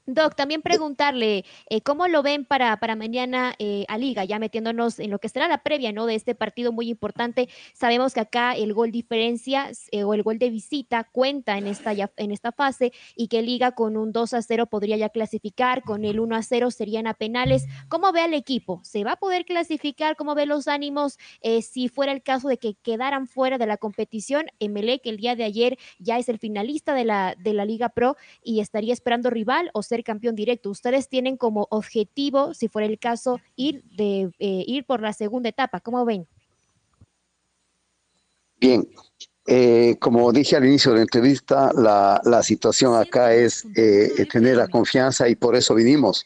Doc, 0.10 0.36
también 0.36 0.62
preguntarle 0.62 1.44
eh, 1.70 1.82
cómo 1.82 2.08
lo 2.08 2.24
ven 2.24 2.46
para, 2.46 2.80
para 2.80 2.96
mañana 2.96 3.54
eh, 3.60 3.84
a 3.90 3.98
Liga, 3.98 4.24
ya 4.24 4.40
metiéndonos 4.40 5.00
en 5.00 5.12
lo 5.12 5.20
que 5.20 5.28
será 5.28 5.50
la 5.50 5.64
previa 5.64 5.92
¿no? 5.92 6.06
de 6.06 6.16
este 6.16 6.34
partido 6.34 6.72
muy 6.72 6.90
importante. 6.90 7.50
Sabemos 7.74 8.14
que 8.14 8.22
acá 8.22 8.54
el 8.54 8.74
gol 8.74 8.92
diferencia 8.92 9.70
eh, 9.92 10.06
o 10.06 10.14
el 10.14 10.24
gol 10.24 10.40
de 10.40 10.50
visita 10.50 11.04
cuenta 11.12 11.58
en 11.58 11.68
esta, 11.68 11.92
ya, 11.92 12.10
en 12.16 12.32
esta 12.32 12.54
fase 12.54 12.94
y 13.18 13.28
que 13.28 13.42
Liga 13.42 13.74
con 13.74 13.98
un 13.98 14.14
2 14.14 14.34
a 14.34 14.42
0 14.42 14.68
podría 14.68 14.96
ya 14.96 15.10
clasificar, 15.10 15.84
con 15.84 16.06
el 16.06 16.22
1 16.22 16.38
a 16.38 16.42
0 16.42 16.72
serían 16.72 17.06
a 17.06 17.14
penales. 17.14 17.66
¿Cómo 17.90 18.14
ve 18.14 18.22
al 18.22 18.34
equipo? 18.34 18.80
¿Se 18.86 19.04
va 19.04 19.12
a 19.12 19.18
poder 19.18 19.44
clasificar? 19.44 20.16
¿Cómo 20.16 20.36
ve 20.36 20.46
los 20.46 20.70
ánimos 20.70 21.18
si 21.62 21.90
fuera 21.90 22.14
el 22.14 22.24
caso 22.24 22.48
de 22.48 22.58
que 22.58 22.76
quedaran 22.76 23.28
fuera 23.28 23.58
de 23.58 23.66
la 23.66 23.76
competición? 23.76 24.46
Emelec 24.62 25.06
el 25.06 25.18
día 25.18 25.36
de 25.36 25.44
ayer 25.44 25.78
ya 26.00 26.18
es 26.18 26.30
el 26.30 26.40
finalista 26.40 26.94
de 26.94 27.04
la, 27.04 27.36
de 27.38 27.52
la 27.52 27.66
Liga 27.66 27.90
Pro 27.90 28.16
y 28.42 28.62
estaría 28.62 28.94
esperando 28.94 29.30
rival 29.30 29.70
o 29.74 29.84
ser 29.84 29.97
campeón 30.04 30.36
directo. 30.36 30.70
Ustedes 30.70 31.10
tienen 31.10 31.38
como 31.38 31.68
objetivo, 31.72 32.54
si 32.54 32.68
fuera 32.68 32.88
el 32.88 33.00
caso, 33.00 33.40
ir, 33.56 33.84
de, 33.96 34.32
eh, 34.40 34.64
ir 34.68 34.86
por 34.86 35.02
la 35.02 35.14
segunda 35.14 35.50
etapa. 35.50 35.80
¿Cómo 35.80 36.06
ven? 36.06 36.28
Bien, 38.60 38.88
eh, 39.50 39.96
como 40.00 40.34
dije 40.34 40.58
al 40.58 40.66
inicio 40.66 40.92
de 40.92 40.98
la 40.98 41.04
entrevista, 41.04 41.72
la, 41.74 42.20
la 42.26 42.44
situación 42.44 42.96
acá 42.96 43.34
es 43.34 43.66
eh, 43.76 44.26
tener 44.30 44.58
la 44.58 44.68
confianza 44.68 45.30
y 45.30 45.36
por 45.36 45.56
eso 45.56 45.74
vinimos. 45.74 46.26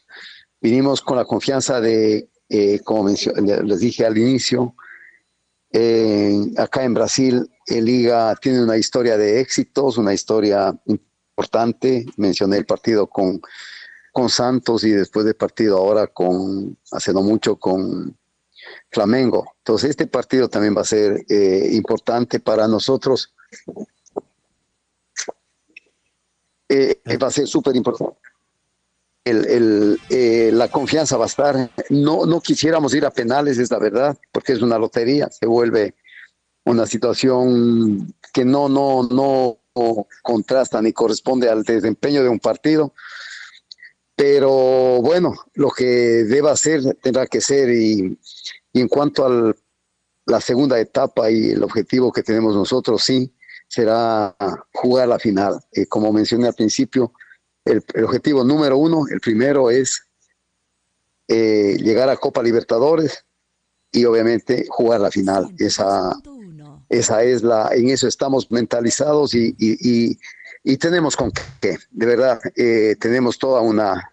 Vinimos 0.60 1.02
con 1.02 1.18
la 1.18 1.26
confianza 1.26 1.80
de, 1.80 2.30
eh, 2.50 2.80
como 2.84 3.10
les 3.10 3.80
dije 3.80 4.06
al 4.06 4.18
inicio, 4.18 4.76
acá 6.58 6.84
en 6.84 6.94
Brasil, 6.96 7.50
el 7.68 7.86
Liga 7.86 8.36
tiene 8.42 8.64
una 8.64 8.78
historia 8.78 9.18
de 9.18 9.40
éxitos, 9.40 9.98
una 9.98 10.14
historia 10.14 10.76
Mencioné 12.18 12.58
el 12.58 12.66
partido 12.66 13.08
con, 13.08 13.42
con 14.12 14.30
Santos 14.30 14.84
y 14.84 14.92
después 14.92 15.26
del 15.26 15.36
partido 15.36 15.78
ahora 15.78 16.08
con, 16.08 16.78
hace 16.92 17.14
no 17.14 17.22
mucho, 17.22 17.56
con 17.58 18.18
Flamengo. 18.92 19.54
Entonces, 19.60 19.92
este 19.92 20.08
partido 20.08 20.50
también 20.50 20.76
va 20.76 20.82
a 20.82 20.86
ser 20.86 21.26
eh, 21.30 21.70
importante 21.72 22.40
para 22.40 22.68
nosotros. 22.68 23.34
Eh, 26.70 27.02
va 27.22 27.28
a 27.28 27.32
ser 27.32 27.48
súper 27.48 27.76
importante. 27.76 28.18
Eh, 29.24 30.50
la 30.54 30.68
confianza 30.70 31.18
va 31.18 31.26
a 31.26 31.28
estar. 31.28 31.72
No, 31.90 32.26
no 32.26 32.42
quisiéramos 32.42 32.94
ir 32.94 33.06
a 33.06 33.12
penales, 33.12 33.58
es 33.58 33.70
la 33.72 33.80
verdad, 33.80 34.18
porque 34.32 34.54
es 34.54 34.62
una 34.62 34.80
lotería. 34.80 35.30
Se 35.30 35.46
vuelve 35.46 35.96
una 36.66 36.86
situación 36.86 38.14
que 38.34 38.46
no, 38.46 38.70
no, 38.70 39.04
no 39.04 39.61
contrasta 40.22 40.82
ni 40.82 40.94
corresponde 40.94 41.50
al 41.50 41.64
desempeño 41.64 42.24
de 42.24 42.30
un 42.30 42.40
partido. 42.40 42.94
Pero 44.16 45.02
bueno, 45.02 45.34
lo 45.54 45.70
que 45.72 45.86
deba 45.86 46.56
ser 46.56 46.96
tendrá 47.02 47.26
que 47.26 47.42
ser 47.42 47.70
y, 47.70 48.18
y 48.74 48.82
en 48.82 48.88
cuanto 48.88 49.26
a 49.26 49.56
la 50.26 50.42
segunda 50.42 50.80
etapa 50.80 51.32
y 51.32 51.52
el 51.52 51.64
objetivo 51.64 52.12
que 52.12 52.24
tenemos 52.24 52.56
nosotros, 52.56 53.04
sí, 53.04 53.34
será 53.68 54.36
jugar 54.74 55.08
la 55.08 55.20
final. 55.20 55.60
Eh, 55.72 55.88
como 55.88 56.12
mencioné 56.12 56.48
al 56.48 56.54
principio, 56.54 57.14
el, 57.66 57.84
el, 57.94 58.04
objetivo 58.04 58.44
número 58.44 58.78
uno, 58.78 59.06
el 59.10 59.20
primero 59.20 59.70
es 59.72 60.04
eh, 61.28 61.78
llegar 61.80 62.10
a 62.10 62.18
Copa 62.18 62.44
Libertadores 62.44 63.26
y 63.92 64.06
obviamente 64.06 64.66
jugar 64.70 65.02
la 65.02 65.10
final. 65.12 65.54
Esa, 65.58 66.12
esa 66.92 67.24
es 67.24 67.42
la, 67.42 67.70
en 67.74 67.90
eso 67.90 68.06
estamos 68.06 68.52
mentalizados 68.52 69.34
y, 69.34 69.56
y, 69.58 70.78
tenemos 70.78 71.16
con 71.16 71.32
qué. 71.62 71.78
De 71.90 72.06
verdad, 72.06 72.40
eh, 72.56 72.98
tenemos 73.00 73.40
toda 73.40 73.62
una, 73.62 74.12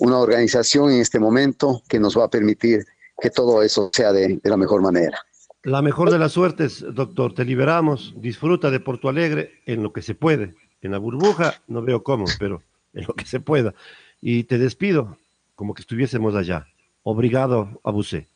una 0.00 0.18
organización 0.18 0.90
en 0.90 1.00
este 1.00 1.20
momento 1.20 1.82
que 1.88 2.00
nos 2.00 2.18
va 2.18 2.24
a 2.24 2.28
permitir 2.28 2.84
que 3.20 3.30
todo 3.30 3.62
eso 3.62 3.90
sea 3.92 4.12
de, 4.12 4.40
de, 4.42 4.50
la 4.50 4.56
mejor 4.56 4.82
manera. 4.82 5.18
La 5.62 5.82
mejor 5.82 6.10
de 6.10 6.18
las 6.18 6.32
suertes, 6.32 6.84
doctor. 6.92 7.32
Te 7.32 7.44
liberamos. 7.44 8.12
Disfruta 8.16 8.70
de 8.70 8.80
Porto 8.80 9.08
Alegre 9.08 9.62
en 9.64 9.84
lo 9.84 9.92
que 9.92 10.02
se 10.02 10.16
puede. 10.16 10.56
En 10.82 10.90
la 10.90 10.98
burbuja 10.98 11.62
no 11.68 11.80
veo 11.82 12.02
cómo, 12.02 12.24
pero 12.40 12.60
en 12.92 13.04
lo 13.06 13.14
que 13.14 13.24
se 13.24 13.38
pueda. 13.38 13.72
Y 14.20 14.44
te 14.44 14.58
despido 14.58 15.16
como 15.54 15.74
que 15.74 15.82
estuviésemos 15.82 16.34
allá. 16.34 16.66
Obrigado, 17.04 17.80
abusé. 17.84 18.26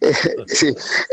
Eh, 0.00 0.12
sí, 0.46 0.68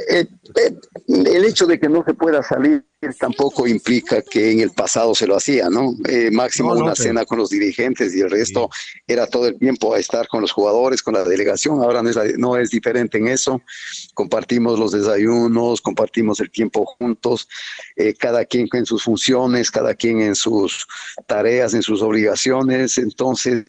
eh, 0.10 0.28
eh, 0.56 0.76
el 1.08 1.46
hecho 1.46 1.66
de 1.66 1.80
que 1.80 1.90
no 1.90 2.04
se 2.06 2.14
pueda 2.14 2.44
salir 2.44 2.84
tampoco 3.20 3.68
implica 3.68 4.22
que 4.22 4.52
en 4.52 4.62
el 4.62 4.72
pasado 4.72 5.14
se 5.14 5.28
lo 5.28 5.36
hacía, 5.36 5.70
¿no? 5.70 5.96
Eh, 6.08 6.32
máximo 6.32 6.70
no, 6.70 6.76
no, 6.76 6.86
una 6.86 6.94
pero... 6.94 7.04
cena 7.04 7.26
con 7.26 7.38
los 7.38 7.50
dirigentes 7.50 8.16
y 8.16 8.22
el 8.22 8.32
resto 8.32 8.70
sí. 8.72 9.00
era 9.08 9.28
todo 9.28 9.48
el 9.48 9.60
tiempo 9.60 9.94
a 9.94 10.00
estar 10.00 10.28
con 10.28 10.42
los 10.42 10.52
jugadores, 10.52 11.04
con 11.04 11.14
la 11.14 11.24
delegación. 11.24 11.82
Ahora 11.82 12.02
no 12.02 12.10
es, 12.10 12.38
no 12.38 12.58
es 12.58 12.70
diferente 12.72 13.18
en 13.18 13.28
eso. 13.28 13.62
Compartimos 14.14 14.80
los 14.80 14.92
desayunos, 14.92 15.82
compartimos 15.82 16.40
el 16.40 16.50
tiempo 16.50 16.86
juntos, 16.86 17.48
cada 18.18 18.46
quien 18.46 18.68
en 18.74 18.86
sus 18.86 19.04
funciones, 19.04 19.70
cada 19.70 19.94
quien 19.94 20.22
en 20.22 20.36
sus 20.36 20.88
tareas, 21.28 21.74
en 21.74 21.84
sus 21.84 22.02
obligaciones. 22.02 22.98
Entonces, 22.98 23.66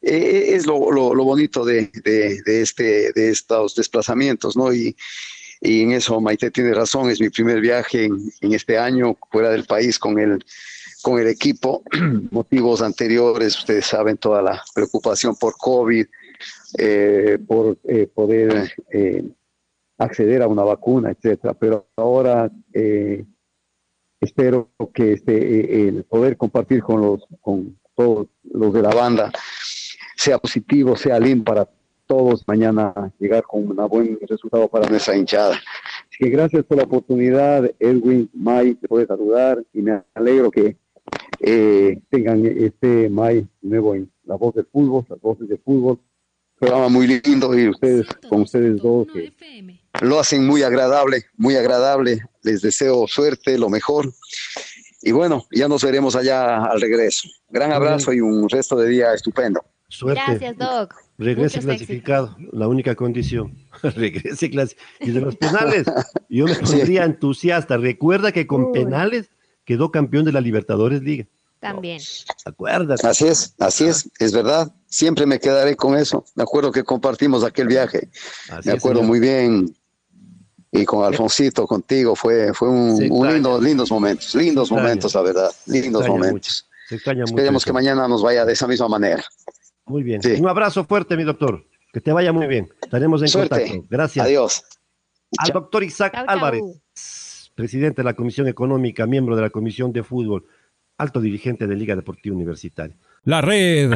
es 0.00 0.66
lo, 0.66 0.90
lo, 0.90 1.14
lo 1.14 1.24
bonito 1.24 1.64
de, 1.64 1.90
de, 2.04 2.40
de, 2.44 2.62
este, 2.62 3.12
de 3.12 3.30
estos 3.30 3.74
desplazamientos, 3.74 4.49
y 5.60 5.82
en 5.82 5.92
eso 5.92 6.20
Maite 6.20 6.50
tiene 6.50 6.72
razón, 6.72 7.10
es 7.10 7.20
mi 7.20 7.28
primer 7.28 7.60
viaje 7.60 8.06
en, 8.06 8.52
este 8.52 8.78
año 8.78 9.16
fuera 9.30 9.50
del 9.50 9.64
país 9.64 9.98
con 9.98 10.18
el, 10.18 10.44
con 11.02 11.20
el 11.20 11.28
equipo, 11.28 11.82
motivos 12.30 12.80
anteriores, 12.80 13.58
ustedes 13.58 13.86
saben 13.86 14.16
toda 14.16 14.40
la 14.40 14.62
preocupación 14.74 15.36
por 15.36 15.54
COVID, 15.58 16.06
eh, 16.78 17.38
por 17.46 17.76
eh, 17.84 18.06
poder 18.06 18.72
eh, 18.90 19.22
acceder 19.98 20.42
a 20.42 20.48
una 20.48 20.62
vacuna, 20.62 21.10
etcétera, 21.10 21.52
pero 21.52 21.88
ahora 21.96 22.50
espero 24.18 24.70
que 24.94 25.12
este, 25.12 25.88
el 25.88 26.04
poder 26.04 26.38
compartir 26.38 26.82
con 26.82 27.02
los 27.02 27.26
con 27.42 27.78
todos 27.94 28.28
los 28.44 28.72
de 28.72 28.82
la 28.82 28.94
banda 28.94 29.30
sea 30.16 30.38
positivo, 30.38 30.96
sea 30.96 31.20
lindo 31.20 31.44
para 31.44 31.68
todos 32.10 32.42
mañana 32.48 32.92
llegar 33.20 33.44
con 33.44 33.68
un 33.68 33.88
buen 33.88 34.18
resultado 34.28 34.66
para 34.66 34.88
nuestra 34.88 35.16
hinchada. 35.16 35.54
Así 35.54 36.18
que 36.18 36.28
gracias 36.28 36.64
por 36.64 36.78
la 36.78 36.82
oportunidad, 36.82 37.70
Edwin, 37.78 38.28
Mike, 38.34 38.78
de 38.82 38.88
poder 38.88 39.06
saludar 39.06 39.62
y 39.72 39.80
me 39.80 40.02
alegro 40.14 40.50
que 40.50 40.76
eh, 41.38 42.00
tengan 42.10 42.44
este 42.46 43.08
May 43.08 43.46
nuevo 43.62 43.94
en 43.94 44.10
La 44.24 44.34
Voz 44.34 44.56
del 44.56 44.66
Fútbol, 44.66 45.06
las 45.08 45.20
voces 45.20 45.48
de 45.48 45.56
fútbol. 45.58 46.00
Programa 46.58 46.88
muy 46.88 47.06
lindo 47.06 47.56
y 47.56 47.68
ustedes, 47.68 48.08
con 48.28 48.42
ustedes 48.42 48.82
dos, 48.82 49.06
lo 50.02 50.18
hacen 50.18 50.44
muy 50.44 50.64
agradable, 50.64 51.26
muy 51.36 51.54
agradable. 51.54 52.18
Les 52.42 52.60
deseo 52.60 53.06
suerte, 53.06 53.56
lo 53.56 53.68
mejor. 53.68 54.12
Y 55.00 55.12
bueno, 55.12 55.44
ya 55.52 55.68
nos 55.68 55.84
veremos 55.84 56.16
allá 56.16 56.64
al 56.64 56.80
regreso. 56.80 57.28
Gran 57.48 57.72
abrazo 57.72 58.12
y 58.12 58.20
un 58.20 58.48
resto 58.48 58.76
de 58.76 58.88
día 58.88 59.14
estupendo. 59.14 59.64
Suerte. 59.86 60.20
Gracias, 60.26 60.58
Doc. 60.58 60.94
Regrese 61.20 61.60
clasificado, 61.60 62.34
la 62.50 62.66
única 62.66 62.94
condición. 62.94 63.54
Regrese 63.82 64.48
clasificado. 64.48 64.96
Y 65.00 65.10
de 65.10 65.20
los 65.20 65.36
penales, 65.36 65.86
yo 66.30 66.46
me 66.46 66.54
pondría 66.54 67.04
entusiasta. 67.04 67.76
Recuerda 67.76 68.32
que 68.32 68.46
con 68.46 68.72
penales 68.72 69.28
quedó 69.66 69.90
campeón 69.90 70.24
de 70.24 70.32
la 70.32 70.40
Libertadores 70.40 71.02
Liga. 71.02 71.26
También. 71.60 72.00
Acuérdate. 72.46 73.06
Así 73.06 73.26
es, 73.26 73.54
así 73.58 73.84
es, 73.84 74.10
es 74.18 74.32
verdad. 74.32 74.72
Siempre 74.86 75.26
me 75.26 75.38
quedaré 75.38 75.76
con 75.76 75.94
eso. 75.94 76.24
Me 76.34 76.42
acuerdo 76.42 76.72
que 76.72 76.84
compartimos 76.84 77.44
aquel 77.44 77.68
viaje. 77.68 78.08
me 78.64 78.72
acuerdo 78.72 79.02
muy 79.02 79.20
bien. 79.20 79.76
Y 80.72 80.86
con 80.86 81.04
Alfonsito, 81.04 81.66
contigo, 81.66 82.16
fue, 82.16 82.54
fue 82.54 82.68
un, 82.68 82.98
lindo, 82.98 83.60
lindos 83.60 83.90
momentos, 83.90 84.34
lindos 84.36 84.70
momentos, 84.70 85.14
la 85.14 85.20
verdad, 85.20 85.50
lindos 85.66 86.08
momentos. 86.08 86.66
Esperemos 86.90 87.64
que 87.64 87.72
mañana 87.72 88.08
nos 88.08 88.22
vaya 88.22 88.44
de 88.44 88.52
esa 88.52 88.66
misma 88.66 88.88
manera. 88.88 89.22
Muy 89.90 90.04
bien. 90.04 90.20
Un 90.38 90.48
abrazo 90.48 90.84
fuerte, 90.84 91.16
mi 91.16 91.24
doctor. 91.24 91.64
Que 91.92 92.00
te 92.00 92.12
vaya 92.12 92.32
muy 92.32 92.46
bien. 92.46 92.68
Estaremos 92.80 93.22
en 93.22 93.40
contacto. 93.40 93.84
Gracias. 93.90 94.24
Adiós. 94.24 94.64
Al 95.36 95.52
doctor 95.52 95.82
Isaac 95.82 96.14
Álvarez, 96.26 96.62
presidente 97.54 98.02
de 98.02 98.04
la 98.04 98.14
Comisión 98.14 98.46
Económica, 98.46 99.06
miembro 99.06 99.34
de 99.34 99.42
la 99.42 99.50
Comisión 99.50 99.92
de 99.92 100.04
Fútbol, 100.04 100.46
alto 100.96 101.20
dirigente 101.20 101.66
de 101.66 101.74
Liga 101.74 101.96
Deportiva 101.96 102.34
Universitaria. 102.36 102.96
La 103.24 103.40
red 103.40 103.92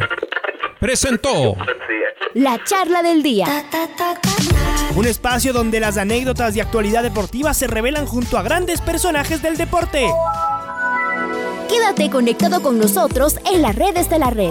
presentó 0.81 1.57
la 2.35 2.63
charla 2.65 3.03
del 3.03 3.23
día. 3.23 3.47
Un 4.97 5.07
espacio 5.07 5.53
donde 5.53 5.79
las 5.79 5.97
anécdotas 5.97 6.55
de 6.55 6.63
actualidad 6.63 7.05
deportiva 7.05 7.55
se 7.55 7.69
revelan 7.69 8.07
junto 8.07 8.39
a 8.39 8.43
grandes 8.43 8.81
personajes 8.81 9.43
del 9.43 9.57
deporte. 9.57 10.09
Quédate 11.69 12.11
conectado 12.11 12.63
con 12.63 12.79
nosotros 12.79 13.39
en 13.53 13.63
las 13.63 13.75
redes 13.75 14.11
de 14.11 14.19
la 14.19 14.31
red. 14.31 14.51